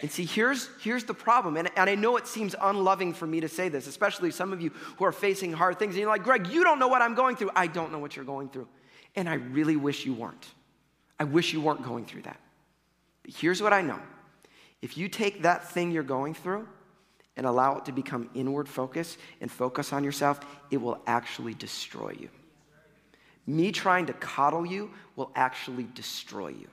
And 0.00 0.10
see, 0.10 0.24
here's, 0.24 0.70
here's 0.80 1.04
the 1.04 1.14
problem. 1.14 1.56
And, 1.56 1.70
and 1.76 1.90
I 1.90 1.96
know 1.96 2.16
it 2.16 2.26
seems 2.28 2.54
unloving 2.60 3.14
for 3.14 3.26
me 3.26 3.40
to 3.40 3.48
say 3.48 3.68
this, 3.68 3.88
especially 3.88 4.30
some 4.30 4.52
of 4.52 4.60
you 4.60 4.70
who 4.96 5.04
are 5.04 5.12
facing 5.12 5.52
hard 5.52 5.78
things. 5.78 5.94
And 5.94 6.00
you're 6.00 6.08
like, 6.08 6.22
Greg, 6.22 6.46
you 6.46 6.62
don't 6.62 6.78
know 6.78 6.88
what 6.88 7.02
I'm 7.02 7.16
going 7.16 7.34
through. 7.34 7.50
I 7.56 7.66
don't 7.66 7.90
know 7.90 7.98
what 7.98 8.14
you're 8.14 8.24
going 8.24 8.48
through. 8.48 8.68
And 9.16 9.28
I 9.28 9.34
really 9.34 9.76
wish 9.76 10.06
you 10.06 10.14
weren't. 10.14 10.46
I 11.18 11.24
wish 11.24 11.52
you 11.52 11.60
weren't 11.60 11.82
going 11.82 12.06
through 12.06 12.22
that. 12.22 12.40
But 13.24 13.34
here's 13.34 13.60
what 13.60 13.72
I 13.72 13.82
know 13.82 14.00
if 14.82 14.96
you 14.96 15.08
take 15.08 15.42
that 15.42 15.70
thing 15.70 15.90
you're 15.90 16.02
going 16.02 16.34
through 16.34 16.66
and 17.36 17.46
allow 17.46 17.76
it 17.76 17.84
to 17.86 17.92
become 17.92 18.30
inward 18.34 18.68
focus 18.68 19.18
and 19.40 19.50
focus 19.50 19.92
on 19.92 20.04
yourself, 20.04 20.40
it 20.70 20.78
will 20.78 21.00
actually 21.06 21.54
destroy 21.54 22.14
you. 22.18 22.28
Me 23.46 23.72
trying 23.72 24.06
to 24.06 24.12
coddle 24.14 24.64
you 24.64 24.90
will 25.16 25.30
actually 25.34 25.88
destroy 25.94 26.48
you. 26.48 26.68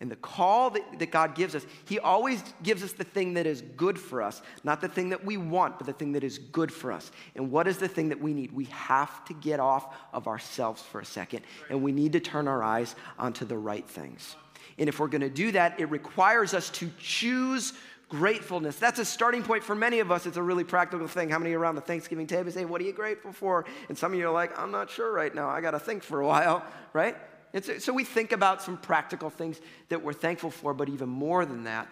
And 0.00 0.10
the 0.10 0.16
call 0.16 0.70
that, 0.70 0.98
that 0.98 1.10
God 1.10 1.34
gives 1.34 1.54
us, 1.54 1.66
He 1.84 1.98
always 1.98 2.42
gives 2.62 2.82
us 2.82 2.92
the 2.92 3.04
thing 3.04 3.34
that 3.34 3.46
is 3.46 3.62
good 3.76 3.98
for 3.98 4.22
us, 4.22 4.40
not 4.64 4.80
the 4.80 4.88
thing 4.88 5.10
that 5.10 5.24
we 5.24 5.36
want, 5.36 5.78
but 5.78 5.86
the 5.86 5.92
thing 5.92 6.12
that 6.12 6.24
is 6.24 6.38
good 6.38 6.72
for 6.72 6.90
us. 6.90 7.12
And 7.34 7.50
what 7.50 7.68
is 7.68 7.76
the 7.76 7.88
thing 7.88 8.08
that 8.08 8.20
we 8.20 8.32
need? 8.32 8.50
We 8.50 8.64
have 8.66 9.24
to 9.26 9.34
get 9.34 9.60
off 9.60 9.94
of 10.14 10.26
ourselves 10.26 10.80
for 10.80 11.00
a 11.00 11.04
second, 11.04 11.42
and 11.68 11.82
we 11.82 11.92
need 11.92 12.12
to 12.12 12.20
turn 12.20 12.48
our 12.48 12.62
eyes 12.62 12.96
onto 13.18 13.44
the 13.44 13.58
right 13.58 13.86
things. 13.86 14.36
And 14.78 14.88
if 14.88 14.98
we're 14.98 15.08
gonna 15.08 15.28
do 15.28 15.52
that, 15.52 15.78
it 15.78 15.90
requires 15.90 16.54
us 16.54 16.70
to 16.70 16.90
choose 16.98 17.72
gratefulness. 18.10 18.76
That's 18.76 18.98
a 18.98 19.04
starting 19.04 19.42
point 19.42 19.62
for 19.62 19.74
many 19.74 20.00
of 20.00 20.10
us. 20.10 20.26
It's 20.26 20.36
a 20.36 20.42
really 20.42 20.64
practical 20.64 21.06
thing. 21.06 21.30
How 21.30 21.38
many 21.38 21.54
around 21.54 21.76
the 21.76 21.80
Thanksgiving 21.80 22.26
table 22.26 22.50
say, 22.50 22.64
What 22.66 22.80
are 22.80 22.84
you 22.84 22.92
grateful 22.92 23.32
for? 23.32 23.64
And 23.88 23.96
some 23.96 24.12
of 24.12 24.18
you 24.18 24.28
are 24.28 24.32
like, 24.32 24.58
I'm 24.58 24.70
not 24.70 24.90
sure 24.90 25.12
right 25.12 25.34
now. 25.34 25.48
I 25.48 25.60
got 25.60 25.70
to 25.70 25.78
think 25.78 26.02
for 26.02 26.20
a 26.20 26.26
while, 26.26 26.64
right? 26.92 27.16
It's, 27.52 27.84
so 27.84 27.92
we 27.92 28.04
think 28.04 28.32
about 28.32 28.62
some 28.62 28.76
practical 28.76 29.30
things 29.30 29.60
that 29.88 30.02
we're 30.02 30.12
thankful 30.12 30.50
for, 30.50 30.74
but 30.74 30.88
even 30.88 31.08
more 31.08 31.44
than 31.44 31.64
that, 31.64 31.88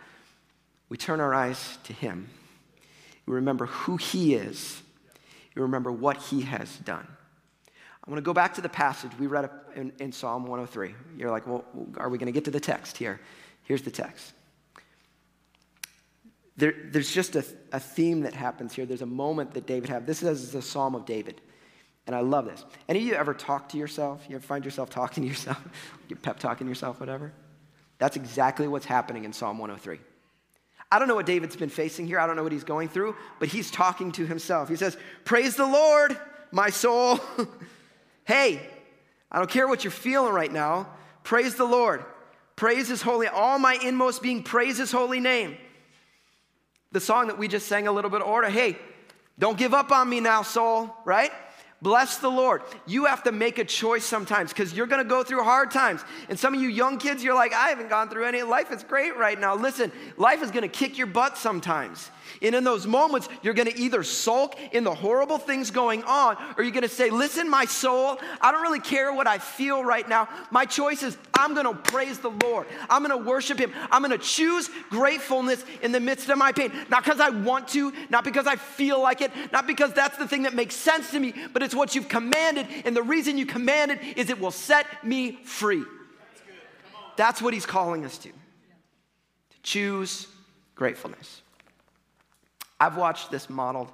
we 0.88 0.96
turn 0.96 1.20
our 1.20 1.34
eyes 1.34 1.78
to 1.84 1.92
Him. 1.92 2.28
We 3.26 3.34
remember 3.34 3.66
who 3.66 3.96
He 3.96 4.34
is, 4.34 4.82
we 5.54 5.62
remember 5.62 5.90
what 5.90 6.16
He 6.16 6.42
has 6.42 6.76
done. 6.78 7.06
I'm 8.08 8.12
going 8.12 8.22
to 8.22 8.26
go 8.26 8.32
back 8.32 8.54
to 8.54 8.62
the 8.62 8.70
passage 8.70 9.10
we 9.18 9.26
read 9.26 9.50
in, 9.76 9.92
in 9.98 10.12
Psalm 10.12 10.44
103. 10.44 10.94
You're 11.18 11.30
like, 11.30 11.46
well, 11.46 11.62
are 11.98 12.08
we 12.08 12.16
going 12.16 12.24
to 12.24 12.32
get 12.32 12.46
to 12.46 12.50
the 12.50 12.58
text 12.58 12.96
here? 12.96 13.20
Here's 13.64 13.82
the 13.82 13.90
text. 13.90 14.32
There, 16.56 16.72
there's 16.86 17.12
just 17.12 17.36
a, 17.36 17.44
a 17.70 17.78
theme 17.78 18.22
that 18.22 18.32
happens 18.32 18.72
here. 18.72 18.86
There's 18.86 19.02
a 19.02 19.06
moment 19.06 19.52
that 19.52 19.66
David 19.66 19.90
had. 19.90 20.06
This 20.06 20.22
is 20.22 20.52
the 20.52 20.62
Psalm 20.62 20.94
of 20.94 21.04
David. 21.04 21.42
And 22.06 22.16
I 22.16 22.20
love 22.20 22.46
this. 22.46 22.64
Any 22.88 23.00
of 23.00 23.04
you 23.04 23.12
ever 23.12 23.34
talk 23.34 23.68
to 23.68 23.76
yourself? 23.76 24.24
You 24.26 24.36
ever 24.36 24.46
find 24.46 24.64
yourself 24.64 24.88
talking 24.88 25.24
to 25.24 25.28
yourself? 25.28 25.62
you 26.08 26.16
pep 26.16 26.38
talking 26.38 26.66
yourself, 26.66 27.00
whatever? 27.00 27.34
That's 27.98 28.16
exactly 28.16 28.68
what's 28.68 28.86
happening 28.86 29.26
in 29.26 29.34
Psalm 29.34 29.58
103. 29.58 29.98
I 30.90 30.98
don't 30.98 31.08
know 31.08 31.14
what 31.14 31.26
David's 31.26 31.56
been 31.56 31.68
facing 31.68 32.06
here. 32.06 32.18
I 32.18 32.26
don't 32.26 32.36
know 32.36 32.42
what 32.42 32.52
he's 32.52 32.64
going 32.64 32.88
through, 32.88 33.16
but 33.38 33.50
he's 33.50 33.70
talking 33.70 34.12
to 34.12 34.24
himself. 34.24 34.70
He 34.70 34.76
says, 34.76 34.96
Praise 35.26 35.56
the 35.56 35.66
Lord, 35.66 36.18
my 36.52 36.70
soul. 36.70 37.20
hey, 38.28 38.60
I 39.32 39.38
don't 39.38 39.50
care 39.50 39.66
what 39.66 39.84
you're 39.84 39.90
feeling 39.90 40.34
right 40.34 40.52
now. 40.52 40.86
Praise 41.24 41.54
the 41.54 41.64
Lord. 41.64 42.04
Praise 42.56 42.86
his 42.86 43.00
holy, 43.00 43.26
all 43.26 43.58
my 43.58 43.78
inmost 43.82 44.22
being, 44.22 44.42
praise 44.42 44.76
his 44.76 44.92
holy 44.92 45.18
name. 45.18 45.56
The 46.92 47.00
song 47.00 47.28
that 47.28 47.38
we 47.38 47.48
just 47.48 47.66
sang 47.66 47.86
a 47.86 47.92
little 47.92 48.10
bit 48.10 48.20
of 48.20 48.26
order. 48.26 48.50
Hey, 48.50 48.76
don't 49.38 49.56
give 49.56 49.72
up 49.72 49.90
on 49.92 50.10
me 50.10 50.20
now, 50.20 50.42
soul, 50.42 50.94
right? 51.06 51.32
Bless 51.80 52.18
the 52.18 52.28
Lord. 52.28 52.62
You 52.86 53.06
have 53.06 53.22
to 53.22 53.32
make 53.32 53.58
a 53.58 53.64
choice 53.64 54.04
sometimes 54.04 54.52
because 54.52 54.74
you're 54.74 54.88
going 54.88 55.02
to 55.02 55.08
go 55.08 55.22
through 55.22 55.44
hard 55.44 55.70
times. 55.70 56.04
And 56.28 56.38
some 56.38 56.52
of 56.52 56.60
you 56.60 56.68
young 56.68 56.98
kids, 56.98 57.24
you're 57.24 57.34
like, 57.34 57.54
I 57.54 57.68
haven't 57.68 57.88
gone 57.88 58.10
through 58.10 58.26
any. 58.26 58.42
Life 58.42 58.70
is 58.72 58.82
great 58.82 59.16
right 59.16 59.40
now. 59.40 59.54
Listen, 59.54 59.90
life 60.18 60.42
is 60.42 60.50
going 60.50 60.62
to 60.62 60.68
kick 60.68 60.98
your 60.98 61.06
butt 61.06 61.38
sometimes. 61.38 62.10
And 62.42 62.54
in 62.54 62.64
those 62.64 62.86
moments, 62.86 63.28
you're 63.42 63.54
going 63.54 63.68
to 63.68 63.78
either 63.78 64.02
sulk 64.02 64.56
in 64.72 64.84
the 64.84 64.94
horrible 64.94 65.38
things 65.38 65.70
going 65.70 66.02
on 66.04 66.36
or 66.56 66.64
you're 66.64 66.72
going 66.72 66.82
to 66.82 66.88
say, 66.88 67.10
Listen, 67.10 67.48
my 67.48 67.64
soul, 67.64 68.18
I 68.40 68.52
don't 68.52 68.62
really 68.62 68.80
care 68.80 69.12
what 69.12 69.26
I 69.26 69.38
feel 69.38 69.84
right 69.84 70.08
now. 70.08 70.28
My 70.50 70.64
choice 70.64 71.02
is 71.02 71.16
I'm 71.34 71.54
going 71.54 71.66
to 71.66 71.74
praise 71.74 72.18
the 72.18 72.30
Lord. 72.30 72.66
I'm 72.90 73.04
going 73.04 73.16
to 73.16 73.24
worship 73.24 73.58
Him. 73.58 73.72
I'm 73.90 74.02
going 74.02 74.16
to 74.16 74.24
choose 74.24 74.68
gratefulness 74.90 75.64
in 75.82 75.92
the 75.92 76.00
midst 76.00 76.28
of 76.28 76.38
my 76.38 76.52
pain. 76.52 76.72
Not 76.88 77.04
because 77.04 77.20
I 77.20 77.30
want 77.30 77.68
to, 77.68 77.92
not 78.10 78.24
because 78.24 78.46
I 78.46 78.56
feel 78.56 79.00
like 79.00 79.20
it, 79.20 79.30
not 79.52 79.66
because 79.66 79.92
that's 79.92 80.18
the 80.18 80.26
thing 80.26 80.42
that 80.42 80.54
makes 80.54 80.74
sense 80.74 81.10
to 81.12 81.20
me, 81.20 81.34
but 81.52 81.62
it's 81.62 81.74
what 81.74 81.94
you've 81.94 82.08
commanded. 82.08 82.66
And 82.84 82.96
the 82.96 83.02
reason 83.02 83.38
you 83.38 83.46
commanded 83.46 84.00
is 84.16 84.30
it 84.30 84.40
will 84.40 84.50
set 84.50 85.04
me 85.04 85.38
free. 85.44 85.84
That's, 85.84 86.42
that's 87.16 87.42
what 87.42 87.54
He's 87.54 87.66
calling 87.66 88.04
us 88.04 88.18
to. 88.18 88.30
To 88.30 88.34
choose 89.62 90.26
gratefulness. 90.74 91.42
I've 92.80 92.96
watched 92.96 93.30
this 93.30 93.50
modeled 93.50 93.92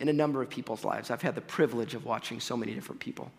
in 0.00 0.08
a 0.08 0.12
number 0.12 0.42
of 0.42 0.50
people's 0.50 0.84
lives. 0.84 1.10
I've 1.10 1.22
had 1.22 1.34
the 1.34 1.40
privilege 1.40 1.94
of 1.94 2.04
watching 2.04 2.40
so 2.40 2.56
many 2.56 2.74
different 2.74 3.00
people 3.00 3.30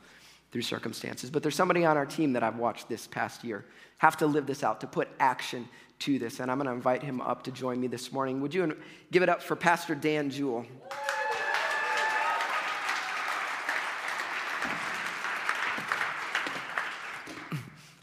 through 0.52 0.62
circumstances. 0.62 1.30
But 1.30 1.44
there's 1.44 1.56
somebody 1.56 1.84
on 1.84 1.98
our 1.98 2.06
team 2.06 2.34
that 2.34 2.44
I've 2.44 2.58
watched 2.58 2.88
this 2.88 3.08
past 3.08 3.44
year 3.44 3.66
have 3.98 4.18
to 4.18 4.26
live 4.26 4.46
this 4.46 4.64
out, 4.64 4.82
to 4.82 4.88
put 4.88 5.08
action 5.20 5.68
to 6.00 6.18
this. 6.18 6.40
And 6.40 6.50
I'm 6.50 6.58
going 6.58 6.68
to 6.68 6.74
invite 6.74 7.04
him 7.04 7.20
up 7.22 7.44
to 7.44 7.52
join 7.52 7.80
me 7.80 7.88
this 7.88 8.12
morning. 8.12 8.42
Would 8.42 8.54
you 8.54 8.78
give 9.12 9.24
it 9.24 9.30
up 9.30 9.42
for 9.42 9.56
Pastor 9.56 9.96
Dan 9.96 10.30
Juul? 10.30 10.66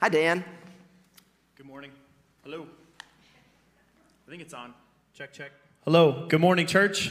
Hi, 0.00 0.08
Dan. 0.08 0.44
Good 1.56 1.66
morning. 1.66 1.92
Hello. 2.42 2.66
I 4.26 4.30
think 4.30 4.42
it's 4.42 4.52
on. 4.52 4.74
Check, 5.14 5.32
check. 5.32 5.52
Hello, 5.84 6.26
good 6.28 6.40
morning, 6.40 6.64
church. 6.64 7.10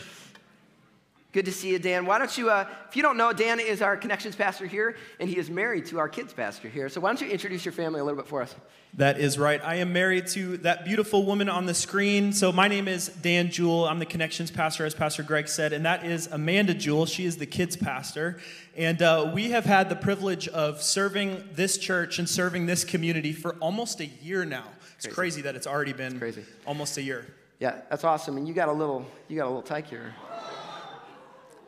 Good 1.33 1.43
to 1.43 1.51
see 1.51 1.71
you, 1.71 1.79
Dan. 1.79 2.05
Why 2.05 2.17
don't 2.17 2.37
you, 2.37 2.49
uh, 2.49 2.65
if 2.87 2.95
you 2.95 3.01
don't 3.01 3.17
know, 3.17 3.33
Dan 3.33 3.59
is 3.59 3.81
our 3.81 3.97
connections 3.97 4.33
pastor 4.33 4.65
here, 4.65 4.95
and 5.19 5.29
he 5.29 5.37
is 5.37 5.49
married 5.49 5.87
to 5.87 5.99
our 5.99 6.07
kids 6.07 6.31
pastor 6.31 6.69
here. 6.69 6.87
So 6.87 7.01
why 7.01 7.09
don't 7.09 7.19
you 7.19 7.27
introduce 7.27 7.65
your 7.65 7.73
family 7.73 7.99
a 7.99 8.03
little 8.05 8.17
bit 8.17 8.29
for 8.29 8.41
us? 8.41 8.55
That 8.93 9.19
is 9.19 9.37
right. 9.37 9.61
I 9.61 9.75
am 9.75 9.91
married 9.91 10.27
to 10.27 10.55
that 10.59 10.85
beautiful 10.85 11.25
woman 11.25 11.49
on 11.49 11.65
the 11.65 11.73
screen. 11.73 12.31
So 12.31 12.53
my 12.53 12.69
name 12.69 12.87
is 12.87 13.09
Dan 13.09 13.49
Juul. 13.49 13.91
I'm 13.91 13.99
the 13.99 14.05
connections 14.05 14.51
pastor, 14.51 14.85
as 14.85 14.95
Pastor 14.95 15.23
Greg 15.23 15.49
said, 15.49 15.73
and 15.73 15.85
that 15.85 16.05
is 16.05 16.27
Amanda 16.27 16.73
Juul. 16.73 17.13
She 17.13 17.25
is 17.25 17.35
the 17.35 17.45
kids 17.45 17.75
pastor. 17.75 18.39
And 18.77 19.01
uh, 19.01 19.31
we 19.35 19.49
have 19.49 19.65
had 19.65 19.89
the 19.89 19.97
privilege 19.97 20.47
of 20.47 20.81
serving 20.81 21.43
this 21.55 21.77
church 21.77 22.19
and 22.19 22.29
serving 22.29 22.67
this 22.67 22.85
community 22.85 23.33
for 23.33 23.55
almost 23.55 23.99
a 23.99 24.05
year 24.05 24.45
now. 24.45 24.63
It's 24.95 25.07
crazy, 25.07 25.15
crazy 25.15 25.41
that 25.41 25.55
it's 25.57 25.67
already 25.67 25.91
been 25.91 26.23
it's 26.23 26.39
almost 26.65 26.97
a 26.97 27.01
year. 27.01 27.25
Yeah, 27.61 27.79
that's 27.91 28.03
awesome. 28.03 28.37
And 28.37 28.47
you 28.47 28.55
got 28.55 28.69
a 28.69 28.73
little, 28.73 29.05
you 29.27 29.37
got 29.37 29.45
a 29.45 29.49
little 29.49 29.61
tyke 29.61 29.85
here. 29.85 30.15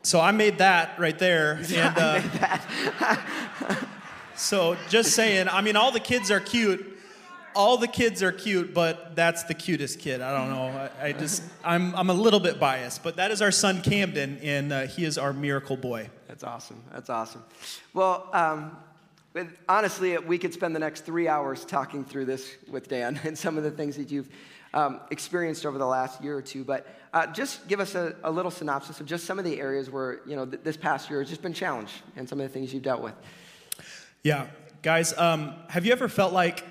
So 0.01 0.19
I 0.19 0.31
made 0.31 0.57
that 0.57 0.99
right 0.99 1.17
there. 1.17 1.61
And, 1.75 1.95
uh, 1.95 3.75
so 4.35 4.75
just 4.89 5.11
saying, 5.11 5.47
I 5.49 5.61
mean, 5.61 5.75
all 5.75 5.91
the 5.91 5.99
kids 5.99 6.31
are 6.31 6.39
cute. 6.39 6.97
All 7.55 7.77
the 7.77 7.87
kids 7.87 8.23
are 8.23 8.31
cute, 8.31 8.73
but 8.73 9.15
that's 9.15 9.43
the 9.43 9.53
cutest 9.53 9.99
kid. 9.99 10.19
I 10.19 10.35
don't 10.35 10.49
know. 10.49 10.89
I, 10.99 11.09
I 11.09 11.11
just, 11.11 11.43
I'm, 11.63 11.95
I'm 11.95 12.09
a 12.09 12.13
little 12.15 12.39
bit 12.39 12.59
biased, 12.59 13.03
but 13.03 13.17
that 13.17 13.29
is 13.29 13.43
our 13.43 13.51
son 13.51 13.83
Camden, 13.83 14.39
and 14.41 14.73
uh, 14.73 14.81
he 14.87 15.05
is 15.05 15.19
our 15.19 15.31
miracle 15.31 15.77
boy. 15.77 16.09
That's 16.27 16.43
awesome. 16.43 16.81
That's 16.91 17.11
awesome. 17.11 17.43
Well, 17.93 18.27
um, 18.33 18.75
honestly, 19.69 20.17
we 20.17 20.39
could 20.39 20.55
spend 20.55 20.75
the 20.75 20.79
next 20.79 21.01
three 21.01 21.27
hours 21.27 21.63
talking 21.65 22.03
through 22.03 22.25
this 22.25 22.55
with 22.67 22.87
Dan 22.87 23.19
and 23.23 23.37
some 23.37 23.59
of 23.59 23.63
the 23.63 23.71
things 23.71 23.95
that 23.97 24.09
you've 24.09 24.29
um, 24.73 24.99
experienced 25.11 25.65
over 25.65 25.77
the 25.77 25.85
last 25.85 26.23
year 26.23 26.37
or 26.37 26.41
two. 26.41 26.63
But 26.63 26.87
uh, 27.13 27.27
just 27.27 27.67
give 27.67 27.79
us 27.79 27.95
a, 27.95 28.15
a, 28.23 28.31
little 28.31 28.51
synopsis 28.51 28.99
of 28.99 29.05
just 29.05 29.25
some 29.25 29.37
of 29.39 29.45
the 29.45 29.59
areas 29.59 29.89
where, 29.89 30.21
you 30.25 30.35
know, 30.35 30.45
th- 30.45 30.63
this 30.63 30.77
past 30.77 31.09
year 31.09 31.19
has 31.19 31.29
just 31.29 31.41
been 31.41 31.53
challenged 31.53 31.93
and 32.15 32.27
some 32.27 32.39
of 32.39 32.47
the 32.47 32.53
things 32.53 32.73
you've 32.73 32.83
dealt 32.83 33.01
with. 33.01 33.13
Yeah. 34.23 34.47
Guys, 34.81 35.17
um, 35.17 35.53
have 35.69 35.85
you 35.85 35.91
ever 35.91 36.09
felt 36.09 36.33
like 36.33 36.63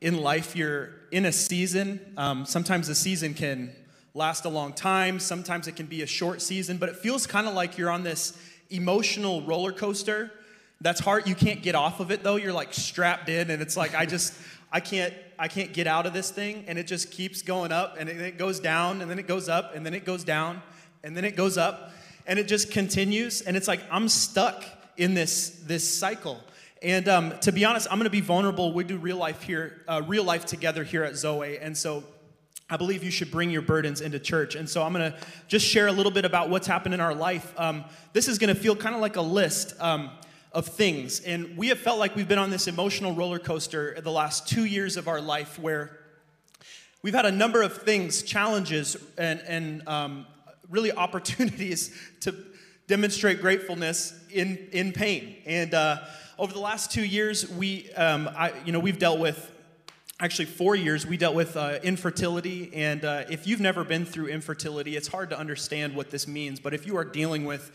in 0.00 0.20
life 0.20 0.56
you're 0.56 0.90
in 1.10 1.24
a 1.24 1.32
season? 1.32 2.00
Um, 2.16 2.44
sometimes 2.46 2.88
the 2.88 2.94
season 2.94 3.34
can 3.34 3.74
last 4.12 4.44
a 4.44 4.48
long 4.48 4.72
time, 4.72 5.20
sometimes 5.20 5.68
it 5.68 5.76
can 5.76 5.86
be 5.86 6.02
a 6.02 6.06
short 6.06 6.42
season, 6.42 6.78
but 6.78 6.88
it 6.88 6.96
feels 6.96 7.26
kind 7.26 7.46
of 7.46 7.54
like 7.54 7.78
you're 7.78 7.90
on 7.90 8.02
this 8.02 8.38
emotional 8.70 9.42
roller 9.42 9.72
coaster 9.72 10.32
that's 10.80 11.00
hard 11.00 11.28
you 11.28 11.34
can't 11.36 11.62
get 11.62 11.76
off 11.76 12.00
of 12.00 12.10
it 12.10 12.24
though 12.24 12.34
you're 12.34 12.52
like 12.52 12.74
strapped 12.74 13.28
in 13.28 13.48
and 13.48 13.62
it's 13.62 13.76
like 13.76 13.94
i 13.94 14.04
just 14.04 14.34
I 14.72 14.80
can't 14.80 15.14
I 15.38 15.48
can't 15.48 15.72
get 15.72 15.86
out 15.86 16.06
of 16.06 16.12
this 16.12 16.30
thing 16.30 16.64
and 16.66 16.78
it 16.78 16.86
just 16.86 17.10
keeps 17.10 17.42
going 17.42 17.72
up 17.72 17.96
and 17.98 18.08
it 18.08 18.38
goes 18.38 18.60
down 18.60 19.00
and 19.02 19.10
then 19.10 19.18
it 19.18 19.26
goes 19.26 19.48
up 19.48 19.74
and 19.74 19.84
then 19.84 19.94
it 19.94 20.04
goes 20.04 20.24
down 20.24 20.62
and 21.02 21.16
then 21.16 21.24
it 21.24 21.36
goes 21.36 21.58
up 21.58 21.92
and 22.26 22.38
it 22.38 22.48
just 22.48 22.70
continues 22.70 23.42
and 23.42 23.56
it's 23.56 23.68
like 23.68 23.80
I'm 23.90 24.08
stuck 24.08 24.64
in 24.96 25.14
this 25.14 25.50
this 25.66 25.98
cycle. 25.98 26.40
And 26.82 27.08
um, 27.08 27.38
to 27.40 27.52
be 27.52 27.64
honest, 27.64 27.88
I'm 27.90 27.98
going 27.98 28.04
to 28.04 28.10
be 28.10 28.20
vulnerable. 28.20 28.72
We 28.72 28.84
do 28.84 28.98
real 28.98 29.16
life 29.16 29.42
here, 29.42 29.82
uh, 29.88 30.02
real 30.06 30.24
life 30.24 30.44
together 30.44 30.84
here 30.84 31.04
at 31.04 31.16
Zoe, 31.16 31.58
and 31.58 31.76
so 31.76 32.04
I 32.68 32.76
believe 32.76 33.04
you 33.04 33.12
should 33.12 33.30
bring 33.30 33.50
your 33.50 33.62
burdens 33.62 34.00
into 34.00 34.18
church. 34.18 34.56
And 34.56 34.68
so 34.68 34.82
I'm 34.82 34.92
going 34.92 35.12
to 35.12 35.18
just 35.46 35.64
share 35.64 35.86
a 35.86 35.92
little 35.92 36.10
bit 36.10 36.24
about 36.24 36.50
what's 36.50 36.66
happened 36.66 36.94
in 36.94 37.00
our 37.00 37.14
life. 37.14 37.52
Um, 37.56 37.84
this 38.12 38.26
is 38.26 38.38
going 38.38 38.52
to 38.52 38.60
feel 38.60 38.74
kind 38.74 38.94
of 38.94 39.00
like 39.00 39.16
a 39.16 39.22
list. 39.22 39.80
Um, 39.80 40.10
of 40.56 40.66
things. 40.66 41.20
And 41.20 41.54
we 41.54 41.68
have 41.68 41.78
felt 41.78 41.98
like 41.98 42.16
we've 42.16 42.26
been 42.26 42.38
on 42.38 42.48
this 42.48 42.66
emotional 42.66 43.14
roller 43.14 43.38
coaster 43.38 44.00
the 44.00 44.10
last 44.10 44.48
two 44.48 44.64
years 44.64 44.96
of 44.96 45.06
our 45.06 45.20
life 45.20 45.58
where 45.58 45.98
we've 47.02 47.12
had 47.12 47.26
a 47.26 47.30
number 47.30 47.60
of 47.60 47.82
things, 47.82 48.22
challenges, 48.22 48.96
and, 49.18 49.42
and 49.46 49.86
um, 49.86 50.26
really 50.70 50.92
opportunities 50.92 51.94
to 52.20 52.34
demonstrate 52.86 53.42
gratefulness 53.42 54.18
in, 54.30 54.56
in 54.72 54.92
pain. 54.92 55.36
And 55.44 55.74
uh, 55.74 55.98
over 56.38 56.54
the 56.54 56.60
last 56.60 56.90
two 56.90 57.04
years, 57.04 57.50
we, 57.50 57.92
um, 57.92 58.26
I, 58.34 58.54
you 58.64 58.72
know, 58.72 58.80
we've 58.80 58.98
dealt 58.98 59.20
with 59.20 59.52
actually 60.18 60.46
four 60.46 60.74
years 60.74 61.06
we 61.06 61.18
dealt 61.18 61.34
with 61.34 61.58
uh, 61.58 61.78
infertility 61.82 62.70
and 62.72 63.04
uh, 63.04 63.24
if 63.28 63.46
you've 63.46 63.60
never 63.60 63.84
been 63.84 64.06
through 64.06 64.28
infertility 64.28 64.96
it's 64.96 65.08
hard 65.08 65.28
to 65.28 65.38
understand 65.38 65.94
what 65.94 66.10
this 66.10 66.26
means 66.26 66.58
but 66.58 66.72
if 66.72 66.86
you 66.86 66.96
are 66.96 67.04
dealing 67.04 67.44
with 67.44 67.70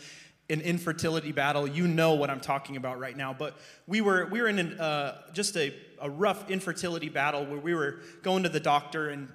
an 0.52 0.62
infertility 0.62 1.32
battle, 1.32 1.68
you 1.68 1.88
know 1.88 2.14
what 2.14 2.30
I'm 2.30 2.42
talking 2.42 2.76
about 2.76 3.00
right 3.00 3.16
now. 3.16 3.34
But 3.34 3.58
we 3.88 4.02
were 4.02 4.28
we 4.32 4.42
were 4.42 4.48
in 4.48 4.60
an, 4.60 4.80
uh, 4.80 5.22
just 5.34 5.56
a, 5.56 5.74
a 6.02 6.10
rough 6.10 6.52
infertility 6.52 7.10
battle 7.10 7.46
where 7.46 7.60
we 7.60 7.74
were 7.74 8.02
going 8.22 8.44
to 8.44 8.50
the 8.50 8.60
doctor 8.60 9.10
and 9.10 9.30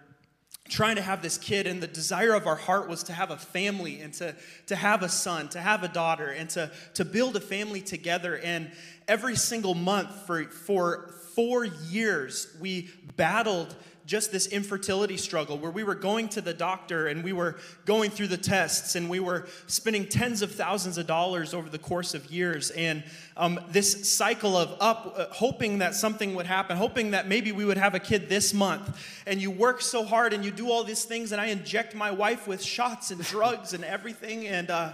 trying 0.69 0.97
to 0.97 1.03
have 1.03 1.23
this 1.23 1.39
kid. 1.39 1.67
And 1.67 1.83
the 1.83 1.87
desire 1.87 2.35
of 2.35 2.47
our 2.47 2.57
heart 2.57 2.89
was 2.89 3.05
to 3.05 3.13
have 3.13 3.31
a 3.31 3.37
family 3.37 4.01
and 4.01 4.13
to, 4.15 4.35
to 4.67 4.77
have 4.77 5.03
a 5.03 5.09
son 5.09 5.49
to 5.51 5.61
have 5.61 5.83
a 5.83 5.89
daughter 5.89 6.29
and 6.29 6.51
to, 6.51 6.71
to 6.95 7.05
build 7.05 7.37
a 7.37 7.41
family 7.41 7.81
together. 7.81 8.39
And 8.39 8.73
every 9.09 9.37
single 9.37 9.75
month 9.75 10.27
for, 10.27 10.45
for 10.45 11.15
four 11.37 11.67
years 11.67 12.57
we 12.61 12.91
battled 13.17 13.77
just 14.07 14.33
this 14.33 14.47
infertility 14.47 15.17
struggle 15.17 15.59
where 15.59 15.71
we 15.71 15.83
were 15.83 15.95
going 15.95 16.29
to 16.29 16.41
the 16.41 16.55
doctor 16.55 17.09
and 17.09 17.23
we 17.23 17.33
were 17.33 17.57
going 17.85 18.11
through 18.11 18.29
the 18.29 18.37
tests 18.37 18.95
and 18.95 19.11
we 19.11 19.21
were 19.21 19.47
spending 19.67 20.07
tens 20.07 20.41
of 20.43 20.53
thousands 20.53 20.97
of 20.97 21.07
dollars 21.07 21.53
over 21.53 21.69
the 21.69 21.79
course 21.79 22.15
of 22.15 22.31
years. 22.31 22.71
And 22.71 23.03
um, 23.37 23.61
this 23.69 24.11
cycle 24.11 24.57
of 24.57 24.77
up, 24.81 25.15
uh, 25.17 25.27
hoping 25.33 25.79
that 25.79 25.95
something 25.95 26.35
would 26.37 26.47
happen, 26.47 26.77
hoping 26.77 27.11
that 27.11 27.29
maybe 27.29 27.53
we 27.53 27.65
would 27.65 27.79
have 27.79 27.95
a 27.95 28.01
kid 28.01 28.29
this 28.29 28.55
month. 28.55 28.97
And 29.27 29.43
you 29.43 29.51
work 29.51 29.83
so 29.83 30.05
hard 30.05 30.33
and 30.33 30.45
you 30.45 30.53
do 30.53 30.71
all 30.71 30.85
these 30.85 31.05
things, 31.05 31.33
and 31.33 31.41
I 31.41 31.47
inject 31.47 31.95
my 31.95 32.13
wife 32.13 32.47
with 32.47 32.63
shots 32.63 33.11
and 33.11 33.21
drugs 33.23 33.75
and 33.75 33.85
everything. 33.85 34.47
And, 34.47 34.71
uh, 34.71 34.93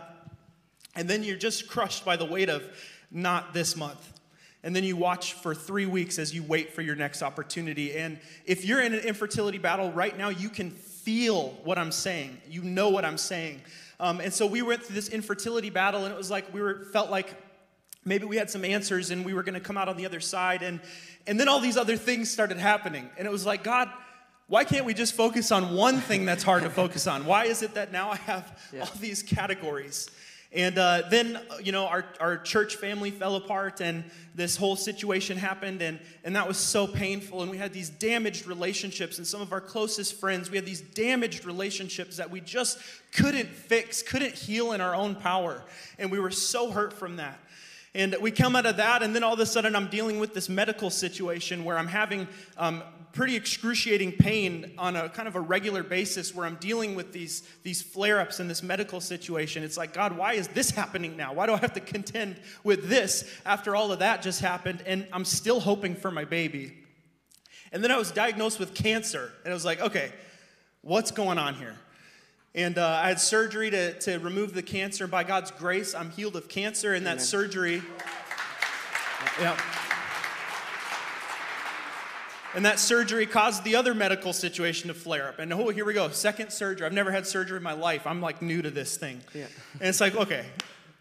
and 0.96 1.08
then 1.08 1.22
you're 1.22 1.36
just 1.36 1.68
crushed 1.68 2.04
by 2.04 2.16
the 2.16 2.24
weight 2.24 2.48
of 2.48 2.64
not 3.10 3.52
this 3.52 3.76
month 3.76 4.11
and 4.64 4.74
then 4.76 4.84
you 4.84 4.96
watch 4.96 5.34
for 5.34 5.54
three 5.54 5.86
weeks 5.86 6.18
as 6.18 6.34
you 6.34 6.42
wait 6.42 6.72
for 6.72 6.82
your 6.82 6.94
next 6.94 7.22
opportunity. 7.22 7.96
And 7.96 8.18
if 8.46 8.64
you're 8.64 8.80
in 8.80 8.94
an 8.94 9.00
infertility 9.00 9.58
battle 9.58 9.90
right 9.92 10.16
now, 10.16 10.28
you 10.28 10.48
can 10.48 10.70
feel 10.70 11.50
what 11.64 11.78
I'm 11.78 11.90
saying. 11.90 12.38
You 12.48 12.62
know 12.62 12.90
what 12.90 13.04
I'm 13.04 13.18
saying. 13.18 13.60
Um, 13.98 14.20
and 14.20 14.32
so 14.32 14.46
we 14.46 14.62
went 14.62 14.82
through 14.82 14.94
this 14.94 15.08
infertility 15.08 15.70
battle, 15.70 16.04
and 16.04 16.12
it 16.12 16.16
was 16.16 16.30
like 16.30 16.52
we 16.54 16.60
were 16.60 16.86
felt 16.92 17.10
like 17.10 17.34
maybe 18.04 18.24
we 18.24 18.36
had 18.36 18.50
some 18.50 18.64
answers 18.64 19.10
and 19.10 19.24
we 19.24 19.32
were 19.34 19.42
going 19.42 19.54
to 19.54 19.60
come 19.60 19.76
out 19.76 19.88
on 19.88 19.96
the 19.96 20.06
other 20.06 20.20
side. 20.20 20.62
And 20.62 20.80
and 21.26 21.38
then 21.38 21.48
all 21.48 21.60
these 21.60 21.76
other 21.76 21.96
things 21.96 22.30
started 22.30 22.58
happening, 22.58 23.08
and 23.16 23.26
it 23.26 23.30
was 23.30 23.46
like 23.46 23.64
God. 23.64 23.88
Why 24.48 24.64
can't 24.64 24.84
we 24.84 24.92
just 24.92 25.14
focus 25.14 25.50
on 25.50 25.74
one 25.74 25.98
thing 26.00 26.26
that's 26.26 26.42
hard 26.42 26.64
to 26.64 26.68
focus 26.68 27.06
on? 27.06 27.24
Why 27.24 27.46
is 27.46 27.62
it 27.62 27.74
that 27.74 27.90
now 27.90 28.10
I 28.10 28.16
have 28.16 28.60
yeah. 28.72 28.80
all 28.80 28.90
these 29.00 29.22
categories? 29.22 30.10
And 30.54 30.76
uh, 30.76 31.04
then, 31.08 31.40
you 31.62 31.72
know, 31.72 31.86
our, 31.86 32.04
our 32.20 32.36
church 32.36 32.76
family 32.76 33.10
fell 33.10 33.36
apart 33.36 33.80
and 33.80 34.04
this 34.34 34.56
whole 34.56 34.76
situation 34.76 35.38
happened, 35.38 35.80
and, 35.80 35.98
and 36.24 36.36
that 36.36 36.46
was 36.46 36.58
so 36.58 36.86
painful. 36.86 37.40
And 37.40 37.50
we 37.50 37.56
had 37.56 37.72
these 37.72 37.88
damaged 37.88 38.46
relationships, 38.46 39.16
and 39.16 39.26
some 39.26 39.40
of 39.40 39.52
our 39.52 39.60
closest 39.62 40.20
friends, 40.20 40.50
we 40.50 40.56
had 40.56 40.66
these 40.66 40.80
damaged 40.80 41.46
relationships 41.46 42.18
that 42.18 42.30
we 42.30 42.40
just 42.40 42.78
couldn't 43.12 43.48
fix, 43.48 44.02
couldn't 44.02 44.34
heal 44.34 44.72
in 44.72 44.82
our 44.82 44.94
own 44.94 45.14
power. 45.14 45.62
And 45.98 46.10
we 46.10 46.18
were 46.18 46.30
so 46.30 46.70
hurt 46.70 46.92
from 46.92 47.16
that. 47.16 47.38
And 47.94 48.16
we 48.20 48.30
come 48.30 48.56
out 48.56 48.66
of 48.66 48.76
that, 48.78 49.02
and 49.02 49.14
then 49.14 49.22
all 49.22 49.34
of 49.34 49.40
a 49.40 49.46
sudden, 49.46 49.74
I'm 49.74 49.88
dealing 49.88 50.18
with 50.18 50.32
this 50.34 50.48
medical 50.48 50.88
situation 50.90 51.64
where 51.64 51.78
I'm 51.78 51.88
having 51.88 52.26
um, 52.56 52.82
pretty 53.12 53.36
excruciating 53.36 54.12
pain 54.12 54.72
on 54.78 54.96
a 54.96 55.08
kind 55.08 55.28
of 55.28 55.36
a 55.36 55.40
regular 55.40 55.82
basis 55.82 56.34
where 56.34 56.46
I'm 56.46 56.56
dealing 56.56 56.94
with 56.94 57.12
these, 57.12 57.42
these 57.62 57.82
flare 57.82 58.20
ups 58.20 58.40
in 58.40 58.48
this 58.48 58.62
medical 58.62 59.00
situation. 59.00 59.62
It's 59.62 59.76
like, 59.76 59.92
God, 59.92 60.16
why 60.16 60.32
is 60.34 60.48
this 60.48 60.70
happening 60.70 61.16
now? 61.16 61.34
Why 61.34 61.46
do 61.46 61.52
I 61.52 61.58
have 61.58 61.74
to 61.74 61.80
contend 61.80 62.36
with 62.64 62.88
this 62.88 63.30
after 63.44 63.76
all 63.76 63.92
of 63.92 63.98
that 63.98 64.22
just 64.22 64.40
happened? 64.40 64.82
And 64.86 65.06
I'm 65.12 65.26
still 65.26 65.60
hoping 65.60 65.94
for 65.94 66.10
my 66.10 66.24
baby. 66.24 66.74
And 67.70 67.82
then 67.84 67.90
I 67.90 67.98
was 67.98 68.10
diagnosed 68.10 68.58
with 68.58 68.74
cancer, 68.74 69.32
and 69.44 69.52
I 69.52 69.54
was 69.54 69.64
like, 69.64 69.80
okay, 69.80 70.12
what's 70.82 71.10
going 71.10 71.38
on 71.38 71.54
here? 71.54 71.76
And 72.54 72.76
uh, 72.76 73.00
I 73.02 73.08
had 73.08 73.18
surgery 73.18 73.70
to, 73.70 73.98
to 74.00 74.18
remove 74.18 74.52
the 74.52 74.62
cancer. 74.62 75.06
By 75.06 75.24
God's 75.24 75.50
grace, 75.50 75.94
I'm 75.94 76.10
healed 76.10 76.36
of 76.36 76.48
cancer. 76.48 76.92
And 76.92 77.06
that 77.06 77.22
surgery, 77.22 77.82
yeah. 79.40 79.58
And 82.54 82.66
that 82.66 82.78
surgery 82.78 83.26
caused 83.26 83.64
the 83.64 83.76
other 83.76 83.94
medical 83.94 84.32
situation 84.32 84.88
to 84.88 84.94
flare 84.94 85.28
up. 85.28 85.38
And 85.38 85.52
oh, 85.52 85.70
here 85.70 85.84
we 85.84 85.94
go, 85.94 86.08
second 86.10 86.50
surgery. 86.52 86.86
I've 86.86 86.92
never 86.92 87.10
had 87.10 87.26
surgery 87.26 87.56
in 87.56 87.62
my 87.62 87.72
life. 87.72 88.06
I'm 88.06 88.20
like 88.20 88.42
new 88.42 88.60
to 88.60 88.70
this 88.70 88.96
thing. 88.98 89.22
Yeah. 89.34 89.46
And 89.80 89.88
it's 89.88 90.00
like, 90.00 90.14
okay, 90.14 90.44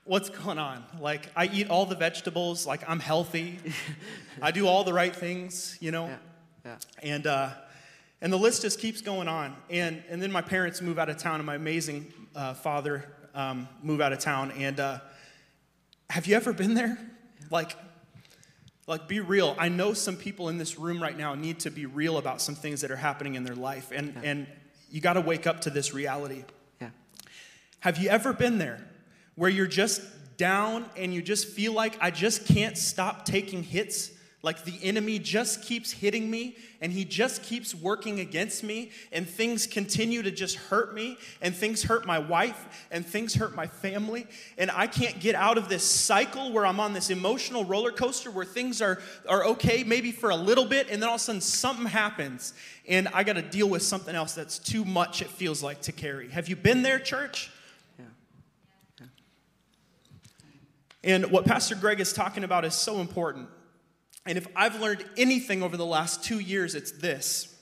what's 0.06 0.30
going 0.30 0.58
on? 0.58 0.84
Like, 1.00 1.28
I 1.36 1.48
eat 1.48 1.70
all 1.70 1.86
the 1.86 1.96
vegetables, 1.96 2.66
like, 2.66 2.82
I'm 2.88 3.00
healthy. 3.00 3.60
I 4.42 4.52
do 4.52 4.68
all 4.68 4.84
the 4.84 4.94
right 4.94 5.16
things, 5.16 5.78
you 5.82 5.92
know? 5.92 6.08
Yeah. 6.08 6.18
yeah. 6.66 6.78
And, 7.04 7.28
uh, 7.28 7.50
and 8.22 8.32
the 8.32 8.38
list 8.38 8.62
just 8.62 8.80
keeps 8.80 9.02
going 9.02 9.28
on. 9.28 9.56
And, 9.70 10.04
and 10.10 10.22
then 10.22 10.32
my 10.32 10.42
parents 10.42 10.82
move 10.82 11.00
out 11.00 11.10
of 11.10 11.18
town, 11.18 11.36
and 11.36 11.46
my 11.46 11.56
amazing 11.56 12.14
uh, 12.36 12.54
father 12.54 13.12
um, 13.36 13.68
move 13.84 14.00
out 14.00 14.14
of 14.14 14.20
town. 14.20 14.52
And 14.52 14.80
uh, 14.80 15.00
have 16.10 16.28
you 16.28 16.36
ever 16.36 16.54
been 16.54 16.76
there? 16.76 16.98
Like, 17.50 17.76
like, 18.88 19.08
be 19.08 19.20
real. 19.20 19.56
I 19.58 19.70
know 19.70 19.94
some 19.94 20.18
people 20.18 20.50
in 20.50 20.58
this 20.58 20.78
room 20.78 21.02
right 21.02 21.18
now 21.18 21.36
need 21.36 21.60
to 21.62 21.72
be 21.72 21.86
real 21.86 22.18
about 22.18 22.42
some 22.42 22.56
things 22.56 22.82
that 22.82 22.92
are 22.92 22.96
happening 22.96 23.36
in 23.36 23.44
their 23.44 23.56
life. 23.56 23.92
And, 23.94 24.14
yeah. 24.16 24.30
and 24.30 24.48
you 24.90 25.02
got 25.02 25.14
to 25.14 25.22
wake 25.22 25.48
up 25.48 25.62
to 25.62 25.70
this 25.70 25.94
reality. 25.94 26.44
Yeah. 26.82 26.90
Have 27.80 27.98
you 28.00 28.10
ever 28.10 28.34
been 28.34 28.58
there 28.58 28.86
where 29.36 29.50
you're 29.50 29.68
just 29.68 30.02
down 30.38 30.86
and 30.98 31.14
you 31.14 31.22
just 31.22 31.48
feel 31.48 31.74
like 31.74 31.98
I 32.02 32.12
just 32.12 32.48
can't 32.48 32.78
stop 32.78 33.26
taking 33.26 33.64
hits 33.64 34.12
like 34.44 34.64
the 34.64 34.80
enemy 34.82 35.20
just 35.20 35.64
keeps 35.64 35.92
hitting 35.92 36.30
me 36.30 36.56
and 36.82 36.92
he 36.92 37.06
just 37.06 37.44
keeps 37.44 37.76
working 37.76 38.20
against 38.20 38.64
me, 38.64 38.90
and 39.12 39.30
things 39.30 39.68
continue 39.68 40.24
to 40.24 40.32
just 40.32 40.56
hurt 40.56 40.96
me, 40.96 41.16
and 41.40 41.56
things 41.56 41.84
hurt 41.84 42.08
my 42.08 42.18
wife, 42.18 42.88
and 42.90 43.06
things 43.06 43.36
hurt 43.36 43.54
my 43.56 43.68
family. 43.68 44.26
And 44.58 44.72
I 44.72 44.88
can't 44.88 45.20
get 45.20 45.36
out 45.36 45.60
of 45.60 45.70
this 45.70 45.84
cycle 45.84 46.52
where 46.52 46.66
I'm 46.66 46.80
on 46.80 46.94
this 46.94 47.12
emotional 47.12 47.66
roller 47.66 47.92
coaster 47.92 48.32
where 48.32 48.46
things 48.46 48.82
are, 48.82 49.00
are 49.30 49.46
okay, 49.46 49.84
maybe 49.84 50.12
for 50.12 50.32
a 50.32 50.36
little 50.36 50.66
bit, 50.66 50.90
and 50.90 51.00
then 51.00 51.08
all 51.08 51.16
of 51.16 51.22
a 51.22 51.24
sudden 51.24 51.40
something 51.40 51.86
happens, 51.86 52.56
and 52.88 53.08
I 53.14 53.24
got 53.24 53.34
to 53.34 53.44
deal 53.44 53.70
with 53.70 53.84
something 53.84 54.16
else 54.16 54.34
that's 54.34 54.58
too 54.58 54.84
much, 54.84 55.22
it 55.22 55.28
feels 55.28 55.62
like, 55.62 55.82
to 55.82 55.92
carry. 55.92 56.30
Have 56.30 56.50
you 56.50 56.56
been 56.56 56.82
there, 56.82 56.98
church? 56.98 57.52
And 61.04 61.32
what 61.32 61.46
Pastor 61.46 61.76
Greg 61.76 62.00
is 62.00 62.12
talking 62.12 62.44
about 62.44 62.66
is 62.66 62.74
so 62.74 63.02
important 63.02 63.50
and 64.26 64.38
if 64.38 64.48
I've 64.56 64.80
learned 64.80 65.04
anything 65.18 65.64
over 65.64 65.78
the 65.78 65.86
last 65.86 66.24
two 66.24 66.40
years, 66.40 66.76
it's 66.76 66.92
this. 66.92 67.56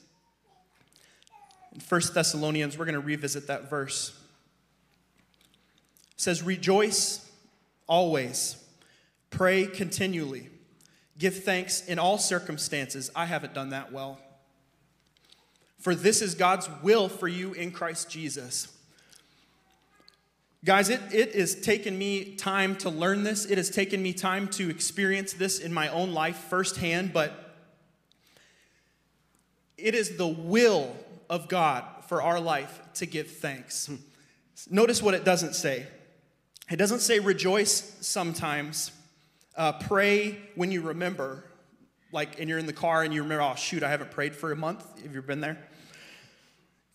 In 1.74 1.80
1 1.80 2.02
Thessalonians, 2.14 2.78
we're 2.78 2.86
going 2.86 2.96
to 2.96 3.02
revisit 3.02 3.48
that 3.48 3.70
verse. 3.70 4.14
It 6.12 6.22
says, 6.22 6.44
Rejoice 6.44 7.30
always, 7.88 8.62
pray 9.30 9.66
continually, 9.66 10.50
give 11.18 11.44
thanks 11.44 11.86
in 11.86 12.00
all 12.00 12.18
circumstances. 12.18 13.10
I 13.16 13.26
haven't 13.26 13.54
done 13.54 13.70
that 13.70 13.92
well. 13.92 14.20
For 15.80 15.96
this 15.96 16.22
is 16.22 16.36
God's 16.36 16.70
will 16.84 17.08
for 17.08 17.28
you 17.28 17.54
in 17.54 17.72
Christ 17.72 18.10
Jesus. 18.10 18.68
Guys, 20.66 20.90
it, 20.90 21.00
it 21.14 21.36
has 21.36 21.56
taken 21.56 21.98
me 21.98 22.36
time 22.36 22.76
to 22.76 22.90
learn 22.90 23.24
this. 23.24 23.46
It 23.46 23.58
has 23.58 23.70
taken 23.70 24.04
me 24.04 24.12
time 24.12 24.50
to 24.50 24.70
experience 24.70 25.32
this 25.32 25.60
in 25.60 25.74
my 25.74 25.88
own 25.88 26.12
life 26.12 26.36
firsthand, 26.36 27.14
but 27.14 27.56
it 29.78 29.96
is 29.96 30.18
the 30.18 30.28
will 30.28 30.94
of 31.30 31.48
God 31.48 31.86
for 32.08 32.22
our 32.22 32.42
life 32.42 32.82
to 32.96 33.06
give 33.06 33.32
thanks. 33.32 33.90
Notice 34.70 35.02
what 35.02 35.14
it 35.14 35.24
doesn't 35.24 35.56
say. 35.56 35.88
It 36.70 36.76
doesn't 36.76 37.00
say 37.00 37.20
rejoice 37.20 37.96
sometimes, 38.02 38.92
uh, 39.56 39.74
pray 39.74 40.40
when 40.56 40.72
you 40.72 40.82
remember, 40.82 41.46
like, 42.12 42.38
and 42.38 42.50
you're 42.50 42.60
in 42.60 42.66
the 42.66 42.74
car 42.74 43.04
and 43.04 43.14
you 43.14 43.24
remember, 43.24 43.44
oh, 43.44 43.56
shoot, 43.56 43.82
I 43.82 43.90
haven't 43.90 44.12
prayed 44.12 44.36
for 44.36 44.52
a 44.52 44.58
month. 44.58 45.02
Have 45.04 45.16
you 45.16 45.22
been 45.22 45.40
there? 45.40 45.58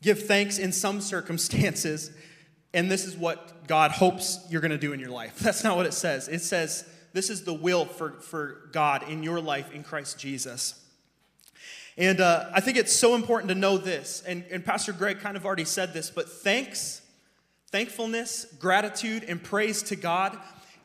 Give 0.03 0.23
thanks 0.23 0.59
in 0.59 0.71
some 0.71 1.01
circumstances 1.01 2.11
and 2.75 2.91
this 2.91 3.07
is 3.07 3.17
what 3.17 3.67
God 3.67 3.93
hopes 3.93 4.45
you're 4.51 4.61
going 4.61 4.73
to 4.73 4.79
do 4.79 4.93
in 4.93 5.01
your 5.01 5.11
life. 5.11 5.39
That's 5.39 5.65
not 5.65 5.77
what 5.77 5.87
it 5.87 5.95
says. 5.95 6.29
It 6.29 6.43
says 6.43 6.85
this 7.15 7.31
is 7.31 7.45
the 7.45 7.55
will 7.55 7.87
for, 7.87 8.21
for 8.21 8.69
God 8.73 9.09
in 9.09 9.23
your 9.23 9.41
life 9.41 9.73
in 9.73 9.85
Christ 9.85 10.19
Jesus. 10.19 10.81
And 11.97 12.21
uh, 12.21 12.51
I 12.53 12.61
think 12.61 12.77
it's 12.77 12.95
so 12.95 13.15
important 13.15 13.49
to 13.51 13.55
know 13.55 13.79
this. 13.79 14.23
And, 14.27 14.45
and 14.51 14.65
Pastor 14.65 14.93
Greg 14.93 15.21
kind 15.21 15.37
of 15.37 15.47
already 15.47 15.65
said 15.65 15.95
this, 15.95 16.11
but 16.11 16.29
thanks, 16.29 17.01
thankfulness, 17.71 18.47
gratitude, 18.59 19.25
and 19.25 19.41
praise 19.41 19.83
to 19.85 19.97
God 19.97 20.37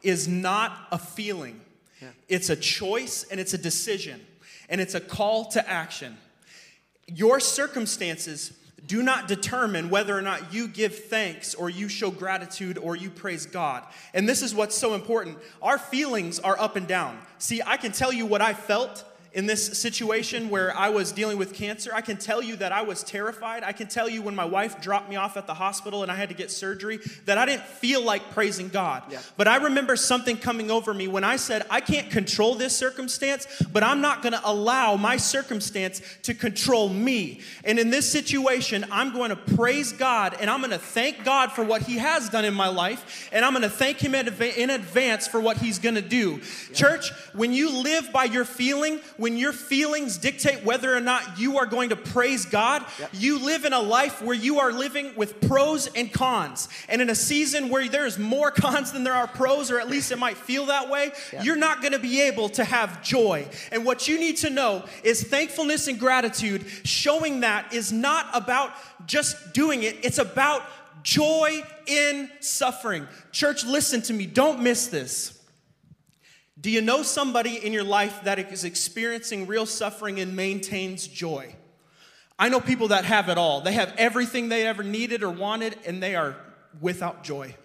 is 0.04 0.28
not 0.28 0.88
a 0.92 1.00
feeling. 1.00 1.60
Yeah. 2.00 2.10
It's 2.28 2.52
a 2.52 2.56
choice 2.56 3.26
and 3.30 3.40
it's 3.40 3.56
a 3.56 3.58
decision 3.58 4.22
and 4.70 4.80
it's 4.80 4.94
a 4.94 5.02
call 5.02 5.46
to 5.46 5.68
action. 5.68 6.16
Your 7.08 7.40
circumstances 7.40 8.54
do 8.88 9.04
not 9.04 9.28
determine 9.28 9.90
whether 9.90 10.18
or 10.18 10.22
not 10.22 10.54
you 10.54 10.68
give 10.68 10.96
thanks 11.06 11.56
or 11.56 11.70
you 11.70 11.90
show 11.90 12.12
gratitude 12.12 12.78
or 12.78 12.96
you 12.96 13.10
praise 13.10 13.46
God. 13.46 13.84
And 14.14 14.28
this 14.28 14.42
is 14.42 14.54
what's 14.54 14.76
so 14.76 14.94
important. 14.94 15.38
Our 15.62 15.78
feelings 15.78 16.40
are 16.40 16.60
up 16.60 16.76
and 16.76 16.88
down. 16.88 17.18
See, 17.38 17.62
I 17.66 17.78
can 17.78 17.92
tell 17.92 18.14
you 18.14 18.26
what 18.26 18.42
I 18.42 18.54
felt 18.54 19.04
in 19.34 19.46
this 19.46 19.78
situation 19.78 20.50
where 20.50 20.76
I 20.76 20.90
was 20.90 21.12
dealing 21.12 21.38
with 21.38 21.54
cancer, 21.54 21.92
I 21.94 22.02
can 22.02 22.18
tell 22.18 22.42
you 22.42 22.56
that 22.58 22.72
I 22.72 22.82
was 22.82 23.04
terrified. 23.04 23.64
I 23.64 23.72
can 23.72 23.88
tell 23.88 24.10
you 24.10 24.22
when 24.22 24.36
my 24.36 24.46
wife 24.46 24.82
dropped 24.82 25.10
me 25.10 25.16
off 25.18 25.38
at 25.38 25.46
the 25.46 25.54
hospital 25.54 26.02
and 26.02 26.12
I 26.12 26.16
had 26.16 26.30
to 26.30 26.36
get 26.36 26.50
surgery 26.50 27.00
that 27.26 27.38
I 27.38 27.46
didn't 27.46 27.64
feel 27.64 28.04
like 28.04 28.32
praising 28.32 28.70
God. 28.70 29.04
Yeah. 29.10 29.20
But 29.38 29.48
I 29.48 29.58
remember 29.58 29.96
something 29.96 30.38
coming 30.38 30.72
over 30.72 30.94
me 30.94 31.08
when 31.08 31.24
I 31.24 31.36
said, 31.36 31.66
I 31.70 31.82
can't 31.82 32.10
control 32.10 32.56
this 32.56 32.76
circumstance, 32.76 33.48
but 33.72 33.84
I'm 33.84 34.02
not 34.02 34.22
going 34.24 34.34
to 34.34 34.42
allow 34.44 34.96
my 34.96 35.18
circumstance 35.18 36.02
to 36.24 36.34
control 36.34 36.90
me. 36.90 37.42
And 37.64 37.78
in 37.78 37.92
this 37.92 38.12
situation, 38.12 38.86
I'm 38.92 39.14
going 39.14 39.30
to 39.30 39.36
praise 39.36 39.92
God 39.92 40.36
and 40.40 40.50
I'm 40.50 40.60
going 40.60 40.72
to 40.72 40.80
thank 40.80 41.24
God 41.24 41.52
for 41.52 41.64
what 41.64 41.84
He 41.84 41.98
has 41.98 42.30
done 42.30 42.46
in 42.46 42.54
my 42.54 42.68
life, 42.68 43.30
and 43.32 43.46
I'm 43.46 43.54
going 43.54 43.64
to 43.64 43.70
thank 43.70 44.00
Him 44.00 44.16
in 44.16 44.28
in 44.28 44.70
advance 44.70 45.28
for 45.28 45.40
what 45.40 45.58
He's 45.58 45.80
going 45.80 45.96
to 45.96 46.02
do. 46.02 46.40
Church, 46.74 47.12
when 47.34 47.54
you 47.54 47.70
live 47.82 48.12
by 48.12 48.26
your 48.26 48.46
feeling, 48.46 49.00
when 49.20 49.38
your 49.38 49.52
feelings 49.52 50.18
dictate 50.18 50.64
whether 50.64 50.96
or 50.96 51.02
not 51.02 51.38
you 51.38 51.58
are 51.58 51.66
going 51.66 51.90
to 51.90 51.96
praise 51.96 52.46
God, 52.46 52.86
Yep. 53.00 53.10
you 53.14 53.38
live 53.40 53.66
in 53.66 53.74
a 53.74 53.80
life 53.80 54.22
where 54.22 54.36
you 54.36 54.60
are 54.60 54.72
living 54.72 55.12
with 55.16 55.42
pros 55.42 55.88
and 55.88 56.12
cons. 56.12 56.70
And 56.88 57.02
in 57.02 57.10
a 57.10 57.16
season 57.16 57.70
where 57.70 57.88
there's 57.90 58.18
more 58.18 58.50
cons 58.66 58.92
than 58.94 59.04
there 59.04 59.14
are 59.14 59.28
pros, 59.28 59.70
or 59.72 59.80
at 59.80 59.90
least 59.90 60.12
it 60.12 60.18
might 60.18 60.38
feel 60.38 60.68
that 60.68 60.90
way, 60.90 61.12
Yep. 61.34 61.44
you're 61.44 61.56
not 61.58 61.82
going 61.82 61.92
to 61.92 62.00
be 62.00 62.22
able 62.22 62.48
to 62.50 62.64
have 62.64 63.04
joy. 63.04 63.48
And 63.72 63.86
what 63.86 64.08
you 64.08 64.18
need 64.20 64.38
to 64.38 64.50
know 64.50 64.86
is 65.04 65.22
thankfulness 65.24 65.88
and 65.88 66.00
gratitude, 66.00 66.66
showing 66.84 67.42
that 67.42 67.74
is 67.74 67.92
not 67.92 68.28
about 68.34 68.72
just 69.06 69.54
doing 69.54 69.84
it, 69.84 69.98
it's 70.04 70.18
about 70.18 70.64
joy 71.04 71.62
in 71.88 72.30
suffering. 72.40 73.08
Church, 73.32 73.66
listen 73.66 74.02
to 74.04 74.14
me, 74.14 74.26
don't 74.26 74.62
miss 74.62 74.88
this. 74.88 75.39
Do 76.62 76.70
you 76.70 76.82
know 76.82 77.04
somebody 77.04 77.66
in 77.66 77.72
your 77.72 77.84
life 77.84 78.24
that 78.24 78.40
is 78.40 78.66
experiencing 78.66 79.48
real 79.48 79.66
suffering 79.66 80.20
and 80.20 80.36
maintains 80.36 81.08
joy? 81.08 81.56
I 82.38 82.50
know 82.50 82.60
people 82.60 82.90
that 82.90 83.06
have 83.06 83.30
it 83.30 83.38
all. 83.38 83.62
They 83.62 83.74
have 83.74 83.94
everything 83.98 84.50
they 84.50 84.66
ever 84.66 84.84
needed 84.84 85.24
or 85.24 85.30
wanted, 85.30 85.78
and 85.86 86.02
they 86.02 86.16
are 86.16 86.36
without 86.82 87.24
joy. 87.24 87.56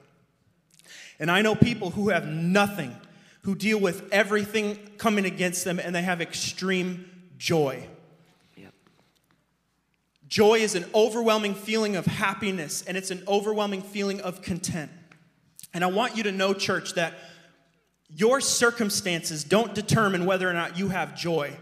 And 1.18 1.30
I 1.30 1.42
know 1.42 1.54
people 1.54 1.90
who 1.90 2.08
have 2.08 2.26
nothing, 2.26 2.96
who 3.42 3.54
deal 3.54 3.78
with 3.78 4.12
everything 4.12 4.76
coming 4.98 5.24
against 5.24 5.64
them, 5.64 5.78
and 5.78 5.94
they 5.94 6.02
have 6.02 6.20
extreme 6.20 7.10
joy. 7.38 7.86
Yep. 8.56 8.74
Joy 10.28 10.54
is 10.56 10.74
an 10.74 10.84
overwhelming 10.94 11.54
feeling 11.54 11.96
of 11.96 12.06
happiness, 12.06 12.82
and 12.86 12.96
it's 12.96 13.10
an 13.10 13.22
overwhelming 13.26 13.82
feeling 13.82 14.20
of 14.20 14.42
content. 14.42 14.90
And 15.72 15.82
I 15.82 15.88
want 15.88 16.16
you 16.16 16.24
to 16.24 16.32
know, 16.32 16.54
church, 16.54 16.94
that 16.94 17.14
your 18.16 18.40
circumstances 18.40 19.44
don't 19.44 19.74
determine 19.74 20.24
whether 20.24 20.48
or 20.48 20.52
not 20.52 20.78
you 20.78 20.88
have 20.88 21.16
joy. 21.16 21.56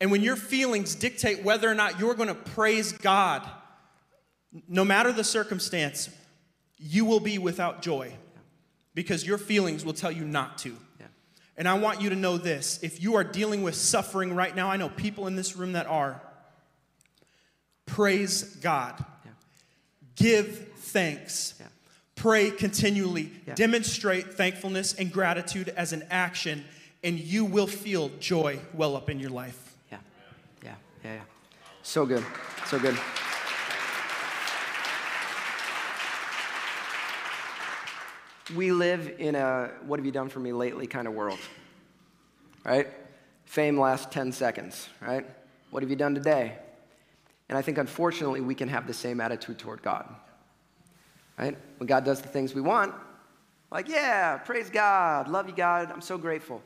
And 0.00 0.10
when 0.10 0.22
your 0.22 0.36
feelings 0.36 0.94
dictate 0.94 1.42
whether 1.42 1.68
or 1.68 1.74
not 1.74 1.98
you're 1.98 2.14
going 2.14 2.28
to 2.28 2.34
praise 2.34 2.92
God, 2.92 3.48
no 4.68 4.84
matter 4.84 5.12
the 5.12 5.24
circumstance, 5.24 6.10
you 6.76 7.04
will 7.04 7.20
be 7.20 7.38
without 7.38 7.82
joy 7.82 8.12
because 8.94 9.26
your 9.26 9.38
feelings 9.38 9.84
will 9.84 9.92
tell 9.92 10.12
you 10.12 10.24
not 10.24 10.58
to. 10.58 10.76
Yeah. 11.00 11.06
And 11.56 11.68
I 11.68 11.74
want 11.74 12.00
you 12.00 12.10
to 12.10 12.16
know 12.16 12.36
this 12.38 12.78
if 12.82 13.02
you 13.02 13.16
are 13.16 13.24
dealing 13.24 13.62
with 13.62 13.74
suffering 13.74 14.34
right 14.34 14.54
now, 14.54 14.70
I 14.70 14.76
know 14.76 14.88
people 14.88 15.26
in 15.26 15.36
this 15.36 15.56
room 15.56 15.72
that 15.72 15.86
are. 15.86 16.22
Praise 17.86 18.42
God. 18.56 19.02
Yeah. 19.24 19.30
Give 20.14 20.68
thanks. 20.76 21.54
Yeah. 21.58 21.66
Pray 22.18 22.50
continually. 22.50 23.30
Yeah. 23.46 23.54
Demonstrate 23.54 24.34
thankfulness 24.34 24.92
and 24.94 25.12
gratitude 25.12 25.68
as 25.76 25.92
an 25.92 26.04
action, 26.10 26.64
and 27.04 27.16
you 27.16 27.44
will 27.44 27.68
feel 27.68 28.10
joy 28.18 28.58
well 28.74 28.96
up 28.96 29.08
in 29.08 29.20
your 29.20 29.30
life. 29.30 29.76
Yeah. 29.92 29.98
Yeah. 30.64 30.74
Yeah. 31.04 31.14
Yeah. 31.14 31.20
So 31.84 32.04
good. 32.04 32.24
So 32.66 32.80
good. 32.80 32.98
We 38.56 38.72
live 38.72 39.14
in 39.20 39.36
a 39.36 39.70
what 39.86 40.00
have 40.00 40.06
you 40.06 40.10
done 40.10 40.28
for 40.28 40.40
me 40.40 40.52
lately 40.52 40.88
kind 40.88 41.06
of 41.06 41.14
world. 41.14 41.38
Right? 42.64 42.88
Fame 43.44 43.78
lasts 43.78 44.08
10 44.10 44.32
seconds, 44.32 44.88
right? 45.00 45.24
What 45.70 45.84
have 45.84 45.90
you 45.90 45.96
done 45.96 46.16
today? 46.16 46.58
And 47.48 47.56
I 47.56 47.62
think 47.62 47.78
unfortunately 47.78 48.40
we 48.40 48.56
can 48.56 48.68
have 48.68 48.88
the 48.88 48.92
same 48.92 49.20
attitude 49.20 49.60
toward 49.60 49.82
God. 49.82 50.12
Right? 51.38 51.56
When 51.78 51.86
God 51.86 52.04
does 52.04 52.20
the 52.20 52.28
things 52.28 52.54
we 52.54 52.60
want, 52.60 52.94
like, 53.70 53.88
yeah, 53.88 54.38
praise 54.38 54.70
God, 54.70 55.28
love 55.28 55.48
you, 55.48 55.54
God, 55.54 55.90
I'm 55.92 56.00
so 56.00 56.18
grateful. 56.18 56.62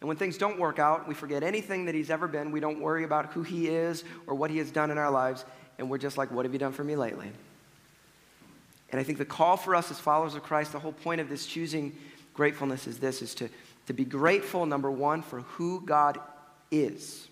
And 0.00 0.08
when 0.08 0.16
things 0.16 0.38
don't 0.38 0.58
work 0.58 0.78
out, 0.78 1.06
we 1.06 1.14
forget 1.14 1.42
anything 1.42 1.84
that 1.86 1.94
He's 1.94 2.10
ever 2.10 2.26
been. 2.26 2.50
We 2.50 2.60
don't 2.60 2.80
worry 2.80 3.04
about 3.04 3.32
who 3.32 3.42
He 3.42 3.68
is 3.68 4.04
or 4.26 4.34
what 4.34 4.50
He 4.50 4.58
has 4.58 4.70
done 4.70 4.90
in 4.90 4.98
our 4.98 5.10
lives. 5.10 5.44
And 5.78 5.90
we're 5.90 5.98
just 5.98 6.18
like, 6.18 6.30
what 6.30 6.44
have 6.44 6.52
you 6.52 6.58
done 6.58 6.72
for 6.72 6.84
me 6.84 6.96
lately? 6.96 7.30
And 8.90 9.00
I 9.00 9.04
think 9.04 9.18
the 9.18 9.24
call 9.24 9.56
for 9.56 9.74
us 9.74 9.90
as 9.90 9.98
followers 9.98 10.34
of 10.34 10.42
Christ, 10.42 10.72
the 10.72 10.78
whole 10.78 10.92
point 10.92 11.20
of 11.20 11.28
this 11.28 11.46
choosing 11.46 11.96
gratefulness 12.34 12.86
is 12.86 12.98
this, 12.98 13.22
is 13.22 13.34
to, 13.36 13.48
to 13.86 13.92
be 13.92 14.04
grateful, 14.04 14.64
number 14.66 14.90
one, 14.90 15.22
for 15.22 15.40
who 15.42 15.82
God 15.84 16.18
is. 16.70 17.28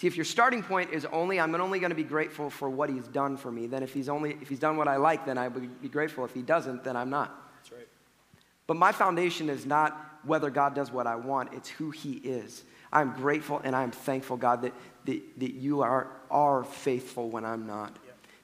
See, 0.00 0.06
if 0.06 0.16
your 0.16 0.24
starting 0.24 0.62
point 0.62 0.92
is 0.94 1.04
only, 1.12 1.38
I'm 1.38 1.54
only 1.54 1.78
going 1.78 1.90
to 1.90 1.94
be 1.96 2.04
grateful 2.04 2.48
for 2.48 2.70
what 2.70 2.88
he's 2.88 3.06
done 3.06 3.36
for 3.36 3.52
me, 3.52 3.66
then 3.66 3.82
if 3.82 3.92
he's 3.92 4.08
only, 4.08 4.30
if 4.40 4.48
he's 4.48 4.58
done 4.58 4.78
what 4.78 4.88
I 4.88 4.96
like, 4.96 5.26
then 5.26 5.36
I 5.36 5.48
would 5.48 5.82
be 5.82 5.90
grateful. 5.90 6.24
If 6.24 6.32
he 6.32 6.40
doesn't, 6.40 6.84
then 6.84 6.96
I'm 6.96 7.10
not. 7.10 7.38
That's 7.58 7.72
right. 7.72 7.88
But 8.66 8.78
my 8.78 8.92
foundation 8.92 9.50
is 9.50 9.66
not 9.66 10.20
whether 10.24 10.48
God 10.48 10.74
does 10.74 10.90
what 10.90 11.06
I 11.06 11.16
want, 11.16 11.52
it's 11.52 11.68
who 11.68 11.90
He 11.90 12.12
is. 12.12 12.64
I'm 12.90 13.12
grateful 13.12 13.60
and 13.62 13.76
I'm 13.76 13.90
thankful, 13.90 14.38
God, 14.38 14.62
that, 14.62 14.72
that, 15.04 15.20
that 15.38 15.52
you 15.52 15.82
are, 15.82 16.08
are 16.30 16.64
faithful 16.64 17.28
when 17.28 17.44
I'm 17.44 17.66
not. 17.66 17.94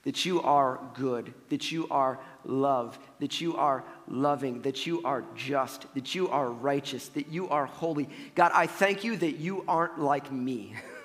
That 0.03 0.27
you 0.27 0.42
are 0.42 0.79
good, 0.92 1.33
that 1.49 1.73
you 1.73 1.88
are 1.90 2.21
love, 2.45 2.99
that 3.19 3.40
you 3.40 3.57
are 3.57 3.83
loving, 4.07 4.61
that 4.61 4.87
you 4.87 5.03
are 5.05 5.25
just, 5.35 5.87
that 5.95 6.14
you 6.14 6.29
are 6.29 6.51
righteous, 6.51 7.09
that 7.09 7.29
you 7.29 7.49
are 7.49 7.64
holy. 7.64 8.11
God, 8.35 8.53
I 8.55 8.66
thank 8.66 9.05
you 9.05 9.16
that 9.16 9.38
you 9.38 9.64
aren't 9.66 9.99
like 9.99 10.31
me, 10.31 10.75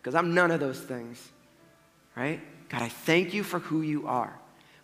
because 0.00 0.14
I'm 0.14 0.34
none 0.34 0.50
of 0.50 0.60
those 0.60 0.80
things, 0.80 1.26
right? 2.16 2.40
God, 2.68 2.82
I 2.82 2.88
thank 2.88 3.34
you 3.34 3.42
for 3.42 3.58
who 3.58 3.82
you 3.82 4.06
are 4.06 4.40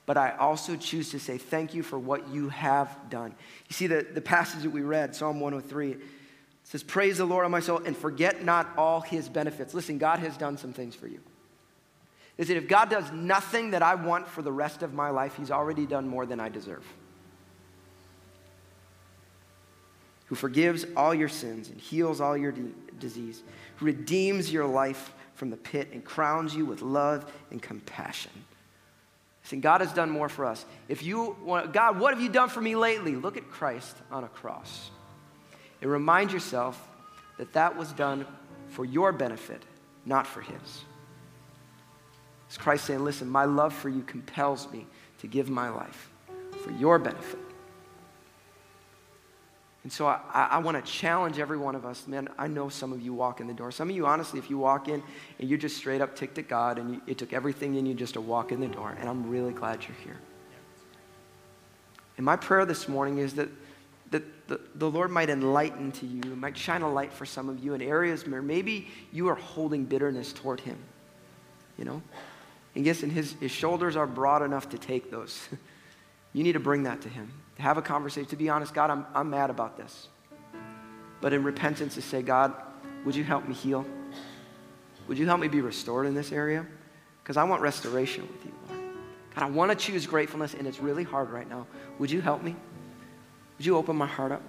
but 0.06 0.16
I 0.16 0.30
also 0.36 0.76
choose 0.76 1.10
to 1.10 1.18
say 1.18 1.36
thank 1.36 1.74
you 1.74 1.82
for 1.82 1.98
what 1.98 2.28
you 2.28 2.48
have 2.48 2.96
done. 3.10 3.34
You 3.68 3.74
see, 3.74 3.88
the, 3.88 4.06
the 4.14 4.20
passage 4.20 4.62
that 4.62 4.70
we 4.70 4.82
read, 4.82 5.16
Psalm 5.16 5.40
103, 5.40 5.90
it 5.90 6.00
says, 6.62 6.84
Praise 6.84 7.18
the 7.18 7.24
Lord, 7.24 7.44
O 7.44 7.48
my 7.48 7.58
soul, 7.58 7.82
and 7.84 7.96
forget 7.96 8.44
not 8.44 8.68
all 8.78 9.00
his 9.00 9.28
benefits. 9.28 9.74
Listen, 9.74 9.98
God 9.98 10.20
has 10.20 10.36
done 10.36 10.56
some 10.56 10.72
things 10.72 10.94
for 10.94 11.08
you. 11.08 11.20
Is 12.38 12.48
that 12.48 12.56
if 12.56 12.68
God 12.68 12.88
does 12.88 13.10
nothing 13.10 13.72
that 13.72 13.82
I 13.82 13.96
want 13.96 14.28
for 14.28 14.42
the 14.42 14.52
rest 14.52 14.82
of 14.82 14.94
my 14.94 15.10
life, 15.10 15.34
he's 15.36 15.50
already 15.50 15.86
done 15.86 16.06
more 16.06 16.24
than 16.24 16.38
I 16.38 16.50
deserve. 16.50 16.84
Who 20.26 20.36
forgives 20.36 20.86
all 20.96 21.14
your 21.14 21.28
sins 21.28 21.68
and 21.68 21.80
heals 21.80 22.20
all 22.20 22.36
your 22.36 22.52
de- 22.52 22.72
disease, 22.98 23.42
redeems 23.80 24.52
your 24.52 24.66
life 24.66 25.12
from 25.34 25.50
the 25.50 25.56
pit 25.56 25.88
and 25.92 26.04
crowns 26.04 26.54
you 26.54 26.64
with 26.64 26.82
love 26.82 27.30
and 27.50 27.62
compassion. 27.62 28.32
Listen, 29.44 29.60
God 29.60 29.80
has 29.80 29.92
done 29.92 30.10
more 30.10 30.28
for 30.28 30.44
us. 30.44 30.64
If 30.88 31.04
you 31.04 31.36
want, 31.42 31.72
God, 31.72 32.00
what 32.00 32.12
have 32.12 32.22
you 32.22 32.28
done 32.28 32.48
for 32.48 32.60
me 32.60 32.74
lately? 32.74 33.14
Look 33.14 33.36
at 33.36 33.48
Christ 33.48 33.96
on 34.10 34.24
a 34.24 34.28
cross. 34.28 34.90
And 35.80 35.90
remind 35.90 36.32
yourself 36.32 36.88
that 37.38 37.52
that 37.52 37.76
was 37.76 37.92
done 37.92 38.26
for 38.70 38.84
your 38.84 39.12
benefit, 39.12 39.62
not 40.04 40.26
for 40.26 40.40
His. 40.40 40.84
It's 42.48 42.56
Christ 42.56 42.86
saying, 42.86 43.04
Listen, 43.04 43.28
my 43.28 43.44
love 43.44 43.72
for 43.72 43.88
you 43.88 44.02
compels 44.02 44.70
me 44.72 44.86
to 45.18 45.26
give 45.26 45.48
my 45.48 45.68
life 45.68 46.10
for 46.64 46.72
your 46.72 46.98
benefit. 46.98 47.45
And 49.86 49.92
so 49.92 50.08
I, 50.08 50.18
I 50.32 50.58
want 50.58 50.84
to 50.84 50.92
challenge 50.92 51.38
every 51.38 51.56
one 51.56 51.76
of 51.76 51.86
us. 51.86 52.08
Man, 52.08 52.28
I 52.36 52.48
know 52.48 52.68
some 52.68 52.92
of 52.92 53.00
you 53.00 53.14
walk 53.14 53.40
in 53.40 53.46
the 53.46 53.54
door. 53.54 53.70
Some 53.70 53.88
of 53.88 53.94
you, 53.94 54.04
honestly, 54.04 54.40
if 54.40 54.50
you 54.50 54.58
walk 54.58 54.88
in 54.88 55.00
and 55.38 55.48
you're 55.48 55.60
just 55.60 55.76
straight 55.76 56.00
up 56.00 56.16
ticked 56.16 56.38
at 56.38 56.48
God 56.48 56.80
and 56.80 56.94
you, 56.94 57.02
it 57.06 57.18
took 57.18 57.32
everything 57.32 57.76
in 57.76 57.86
you 57.86 57.94
just 57.94 58.14
to 58.14 58.20
walk 58.20 58.50
in 58.50 58.58
the 58.58 58.66
door, 58.66 58.96
and 58.98 59.08
I'm 59.08 59.30
really 59.30 59.52
glad 59.52 59.84
you're 59.84 59.96
here. 60.02 60.18
And 62.16 62.26
my 62.26 62.34
prayer 62.34 62.64
this 62.64 62.88
morning 62.88 63.18
is 63.18 63.34
that, 63.34 63.48
that 64.10 64.48
the, 64.48 64.60
the 64.74 64.90
Lord 64.90 65.12
might 65.12 65.30
enlighten 65.30 65.92
to 65.92 66.06
you, 66.06 66.34
might 66.34 66.58
shine 66.58 66.82
a 66.82 66.92
light 66.92 67.12
for 67.12 67.24
some 67.24 67.48
of 67.48 67.60
you 67.60 67.74
in 67.74 67.80
areas 67.80 68.26
where 68.26 68.42
maybe 68.42 68.88
you 69.12 69.28
are 69.28 69.36
holding 69.36 69.84
bitterness 69.84 70.32
toward 70.32 70.58
Him. 70.58 70.78
You 71.78 71.84
know? 71.84 72.02
And 72.74 72.84
yes, 72.84 73.04
and 73.04 73.12
his, 73.12 73.34
his 73.34 73.52
shoulders 73.52 73.94
are 73.94 74.08
broad 74.08 74.42
enough 74.42 74.68
to 74.70 74.78
take 74.78 75.12
those. 75.12 75.48
you 76.32 76.42
need 76.42 76.54
to 76.54 76.60
bring 76.60 76.82
that 76.82 77.02
to 77.02 77.08
Him 77.08 77.30
to 77.56 77.62
have 77.62 77.78
a 77.78 77.82
conversation, 77.82 78.28
to 78.30 78.36
be 78.36 78.48
honest, 78.48 78.74
God, 78.74 78.90
I'm, 78.90 79.06
I'm 79.14 79.30
mad 79.30 79.50
about 79.50 79.76
this. 79.76 80.08
But 81.20 81.32
in 81.32 81.42
repentance, 81.42 81.94
to 81.94 82.02
say, 82.02 82.22
God, 82.22 82.52
would 83.04 83.16
you 83.16 83.24
help 83.24 83.48
me 83.48 83.54
heal? 83.54 83.84
Would 85.08 85.18
you 85.18 85.26
help 85.26 85.40
me 85.40 85.48
be 85.48 85.60
restored 85.60 86.06
in 86.06 86.14
this 86.14 86.32
area? 86.32 86.66
Because 87.22 87.36
I 87.36 87.44
want 87.44 87.62
restoration 87.62 88.28
with 88.28 88.44
you, 88.44 88.52
Lord. 88.68 88.80
God, 89.34 89.44
I 89.44 89.50
want 89.50 89.70
to 89.70 89.76
choose 89.76 90.06
gratefulness, 90.06 90.54
and 90.54 90.66
it's 90.66 90.80
really 90.80 91.04
hard 91.04 91.30
right 91.30 91.48
now. 91.48 91.66
Would 91.98 92.10
you 92.10 92.20
help 92.20 92.42
me? 92.42 92.54
Would 93.58 93.66
you 93.66 93.76
open 93.76 93.96
my 93.96 94.06
heart 94.06 94.32
up? 94.32 94.42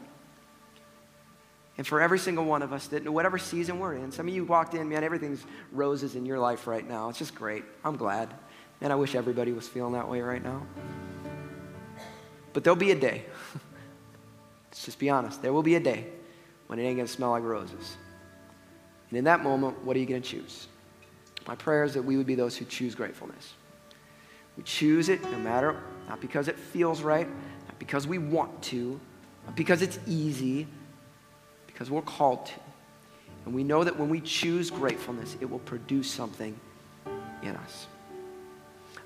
And 1.78 1.86
for 1.86 2.02
every 2.02 2.17
single 2.17 2.46
one 2.46 2.63
of 2.63 2.74
us, 2.74 2.88
that 2.88 3.08
whatever 3.08 3.38
season 3.38 3.80
we're 3.80 3.93
in, 3.93 4.12
some 4.12 4.28
of 4.28 4.34
you 4.34 4.43
walked 4.43 4.74
in, 4.74 4.89
man, 4.89 5.04
everything's 5.04 5.46
roses 5.72 6.15
in 6.15 6.26
your 6.26 6.39
life 6.39 6.65
right 6.65 6.88
now. 6.88 7.10
It's 7.10 7.20
just 7.20 7.36
great. 7.36 7.63
I'm 7.86 7.96
glad. 7.96 8.34
And 8.82 8.91
I 8.91 8.96
wish 8.96 9.15
everybody 9.15 9.54
was 9.54 9.67
feeling 9.67 9.93
that 9.93 10.10
way 10.10 10.22
right 10.22 10.43
now. 10.43 10.65
But 12.58 12.63
there'll 12.63 12.76
be 12.76 12.89
a 12.89 12.96
day. 12.96 13.24
Let's 14.72 14.84
just 14.84 14.98
be 14.98 15.12
honest. 15.12 15.43
There 15.43 15.54
will 15.54 15.62
be 15.62 15.76
a 15.76 15.80
day 15.80 16.08
when 16.65 16.80
it 16.80 16.86
ain't 16.86 16.96
going 16.96 17.06
to 17.06 17.13
smell 17.13 17.30
like 17.30 17.43
roses. 17.43 17.98
And 19.12 19.20
in 19.20 19.26
that 19.26 19.43
moment, 19.43 19.86
what 19.86 19.96
are 19.96 20.00
you 20.00 20.08
going 20.08 20.24
to 20.24 20.28
choose? 20.28 20.67
My 21.48 21.54
prayer 21.54 21.84
is 21.84 21.93
that 21.93 22.02
we 22.02 22.17
would 22.17 22.26
be 22.26 22.34
those 22.34 22.58
who 22.58 22.65
choose 22.65 22.96
gratefulness. 22.96 23.54
We 24.58 24.63
choose 24.63 25.08
it 25.08 25.22
no 25.22 25.38
matter, 25.38 25.80
not 26.10 26.20
because 26.20 26.48
it 26.48 26.58
feels 26.58 27.04
right, 27.04 27.28
not 27.28 27.78
because 27.78 28.08
we 28.08 28.17
want 28.17 28.60
to, 28.63 29.00
not 29.46 29.56
because 29.56 29.84
it's 29.84 30.00
easy, 30.08 30.65
because 31.67 31.91
we're 31.91 32.02
called 32.02 32.48
to. 32.48 32.54
And 33.46 33.54
we 33.54 33.63
know 33.63 33.84
that 33.84 34.00
when 34.00 34.10
we 34.10 34.20
choose 34.20 34.72
gratefulness, 34.72 35.38
it 35.41 35.46
will 35.48 35.60
produce 35.60 36.10
something 36.10 36.60
in 37.43 37.56
us. 37.56 37.86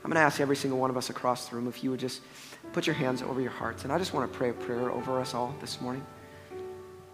I'm 0.06 0.10
going 0.10 0.16
to 0.16 0.22
ask 0.22 0.40
every 0.40 0.56
single 0.56 0.80
one 0.80 0.90
of 0.90 0.96
us 0.96 1.10
across 1.10 1.50
the 1.50 1.58
room 1.58 1.68
if 1.68 1.84
you 1.84 1.92
would 1.92 2.00
just 2.00 2.22
put 2.74 2.88
your 2.88 2.96
hands 2.96 3.22
over 3.22 3.42
your 3.42 3.52
hearts. 3.52 3.84
And 3.84 3.92
I 3.92 3.98
just 3.98 4.14
want 4.14 4.32
to 4.32 4.38
pray 4.38 4.50
a 4.50 4.54
prayer 4.54 4.92
over 4.92 5.20
us 5.20 5.34
all 5.34 5.54
this 5.60 5.82
morning 5.82 6.06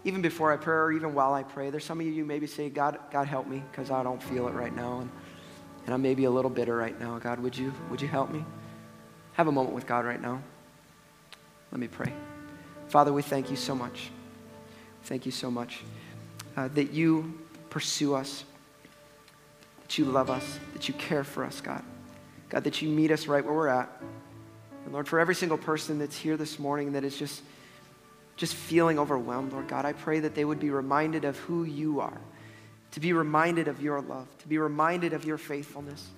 even 0.04 0.22
before 0.22 0.52
I 0.52 0.56
pray 0.56 0.74
or 0.74 0.92
even 0.92 1.12
while 1.12 1.34
I 1.34 1.42
pray, 1.42 1.70
there's 1.70 1.84
some 1.84 2.00
of 2.00 2.06
you 2.06 2.24
maybe 2.24 2.46
say, 2.46 2.70
God, 2.70 2.98
God 3.10 3.26
help 3.26 3.46
me 3.46 3.62
because 3.70 3.90
I 3.90 4.02
don't 4.02 4.22
feel 4.22 4.48
it 4.48 4.52
right 4.52 4.74
now. 4.74 5.00
And, 5.00 5.10
and 5.84 5.94
I'm 5.94 6.02
maybe 6.02 6.24
a 6.24 6.30
little 6.30 6.50
bitter 6.50 6.76
right 6.76 6.98
now. 6.98 7.18
God, 7.18 7.40
would 7.40 7.56
you, 7.56 7.72
would 7.90 8.00
you 8.00 8.08
help 8.08 8.30
me? 8.30 8.44
Have 9.32 9.48
a 9.48 9.52
moment 9.52 9.74
with 9.74 9.86
God 9.86 10.04
right 10.04 10.20
now. 10.20 10.40
Let 11.72 11.80
me 11.80 11.88
pray. 11.88 12.12
Father, 12.88 13.12
we 13.12 13.22
thank 13.22 13.50
you 13.50 13.56
so 13.56 13.74
much. 13.74 14.10
Thank 15.04 15.26
you 15.26 15.32
so 15.32 15.50
much 15.50 15.82
uh, 16.56 16.68
that 16.68 16.92
you 16.92 17.38
pursue 17.68 18.14
us, 18.14 18.44
that 19.82 19.98
you 19.98 20.04
love 20.04 20.30
us, 20.30 20.58
that 20.72 20.88
you 20.88 20.94
care 20.94 21.24
for 21.24 21.44
us, 21.44 21.60
God. 21.60 21.82
God, 22.48 22.64
that 22.64 22.80
you 22.80 22.88
meet 22.88 23.10
us 23.10 23.26
right 23.26 23.44
where 23.44 23.54
we're 23.54 23.68
at. 23.68 23.90
And 24.88 24.94
Lord, 24.94 25.06
for 25.06 25.20
every 25.20 25.34
single 25.34 25.58
person 25.58 25.98
that's 25.98 26.16
here 26.16 26.38
this 26.38 26.58
morning 26.58 26.92
that 26.92 27.04
is 27.04 27.14
just 27.14 27.42
just 28.36 28.54
feeling 28.54 28.98
overwhelmed, 28.98 29.52
Lord 29.52 29.68
God, 29.68 29.84
I 29.84 29.92
pray 29.92 30.20
that 30.20 30.34
they 30.34 30.46
would 30.46 30.58
be 30.58 30.70
reminded 30.70 31.26
of 31.26 31.36
who 31.40 31.64
you 31.64 32.00
are, 32.00 32.18
to 32.92 33.00
be 33.00 33.12
reminded 33.12 33.68
of 33.68 33.82
your 33.82 34.00
love, 34.00 34.26
to 34.38 34.48
be 34.48 34.56
reminded 34.56 35.12
of 35.12 35.26
your 35.26 35.36
faithfulness, 35.36 36.08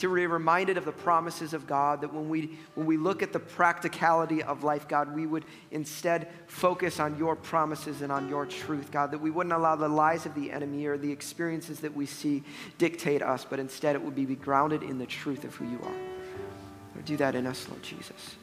to 0.00 0.14
be 0.14 0.26
reminded 0.26 0.76
of 0.76 0.84
the 0.84 0.92
promises 0.92 1.54
of 1.54 1.66
God, 1.66 2.02
that 2.02 2.12
when 2.12 2.28
we, 2.28 2.50
when 2.74 2.86
we 2.86 2.98
look 2.98 3.22
at 3.22 3.32
the 3.32 3.38
practicality 3.38 4.42
of 4.42 4.62
life, 4.62 4.86
God, 4.88 5.14
we 5.14 5.26
would 5.26 5.46
instead 5.70 6.28
focus 6.48 7.00
on 7.00 7.16
your 7.16 7.34
promises 7.34 8.02
and 8.02 8.12
on 8.12 8.28
your 8.28 8.44
truth, 8.44 8.90
God, 8.90 9.10
that 9.12 9.22
we 9.22 9.30
wouldn't 9.30 9.54
allow 9.54 9.74
the 9.74 9.88
lies 9.88 10.26
of 10.26 10.34
the 10.34 10.52
enemy 10.52 10.84
or 10.84 10.98
the 10.98 11.10
experiences 11.10 11.80
that 11.80 11.96
we 11.96 12.04
see 12.04 12.42
dictate 12.76 13.22
us, 13.22 13.46
but 13.48 13.58
instead 13.58 13.96
it 13.96 14.02
would 14.02 14.14
be 14.14 14.26
grounded 14.34 14.82
in 14.82 14.98
the 14.98 15.06
truth 15.06 15.44
of 15.44 15.54
who 15.54 15.64
you 15.64 15.80
are. 15.82 16.17
Do 17.08 17.16
that 17.16 17.34
in 17.34 17.46
us, 17.46 17.66
Lord 17.70 17.82
Jesus. 17.82 18.36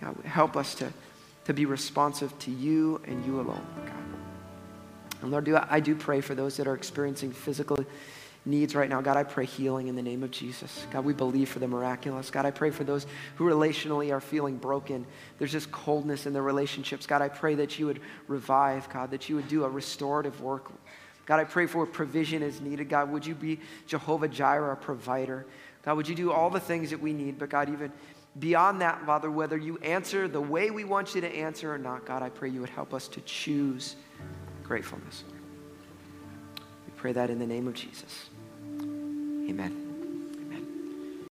God, 0.00 0.16
help 0.24 0.56
us 0.56 0.74
to 0.76 0.90
to 1.44 1.52
be 1.52 1.66
responsive 1.66 2.36
to 2.38 2.50
you 2.50 2.98
and 3.04 3.26
you 3.26 3.36
alone, 3.40 3.66
God. 3.84 5.20
And 5.20 5.30
Lord, 5.30 5.44
do 5.44 5.58
I 5.68 5.80
do 5.80 5.94
pray 5.94 6.22
for 6.22 6.34
those 6.34 6.56
that 6.56 6.66
are 6.66 6.74
experiencing 6.74 7.30
physical 7.30 7.76
needs 8.46 8.74
right 8.74 8.88
now. 8.88 9.02
God, 9.02 9.18
I 9.18 9.22
pray 9.22 9.44
healing 9.44 9.88
in 9.88 9.96
the 9.96 10.02
name 10.02 10.22
of 10.22 10.30
Jesus. 10.30 10.86
God, 10.90 11.04
we 11.04 11.12
believe 11.12 11.50
for 11.50 11.58
the 11.58 11.68
miraculous. 11.68 12.30
God, 12.30 12.46
I 12.46 12.50
pray 12.50 12.70
for 12.70 12.84
those 12.84 13.06
who 13.36 13.44
relationally 13.44 14.12
are 14.12 14.20
feeling 14.20 14.56
broken. 14.56 15.06
There's 15.38 15.52
just 15.52 15.70
coldness 15.70 16.24
in 16.24 16.32
their 16.32 16.42
relationships. 16.42 17.06
God, 17.06 17.20
I 17.20 17.28
pray 17.28 17.54
that 17.56 17.78
you 17.78 17.84
would 17.86 18.00
revive, 18.28 18.88
God, 18.88 19.10
that 19.10 19.28
you 19.28 19.36
would 19.36 19.48
do 19.48 19.64
a 19.64 19.68
restorative 19.68 20.40
work. 20.40 20.72
God, 21.26 21.38
I 21.38 21.44
pray 21.44 21.66
for 21.66 21.86
provision 21.86 22.42
is 22.42 22.60
needed. 22.60 22.88
God, 22.88 23.12
would 23.12 23.24
you 23.24 23.34
be 23.34 23.60
Jehovah 23.86 24.28
Jireh, 24.28 24.76
provider? 24.76 25.46
God, 25.82 25.96
would 25.96 26.08
you 26.08 26.14
do 26.14 26.32
all 26.32 26.50
the 26.50 26.60
things 26.60 26.90
that 26.90 27.00
we 27.00 27.12
need? 27.12 27.38
But 27.38 27.50
God, 27.50 27.68
even 27.68 27.92
beyond 28.38 28.80
that, 28.80 29.04
Father, 29.04 29.30
whether 29.30 29.56
you 29.56 29.78
answer 29.78 30.28
the 30.28 30.40
way 30.40 30.70
we 30.70 30.84
want 30.84 31.14
you 31.14 31.20
to 31.20 31.28
answer 31.28 31.72
or 31.72 31.78
not, 31.78 32.06
God, 32.06 32.22
I 32.22 32.28
pray 32.28 32.48
you 32.48 32.60
would 32.60 32.70
help 32.70 32.94
us 32.94 33.08
to 33.08 33.20
choose 33.22 33.96
gratefulness. 34.62 35.24
We 36.86 36.92
pray 36.96 37.12
that 37.12 37.30
in 37.30 37.38
the 37.38 37.46
name 37.46 37.66
of 37.66 37.74
Jesus. 37.74 38.30
Amen. 38.80 39.91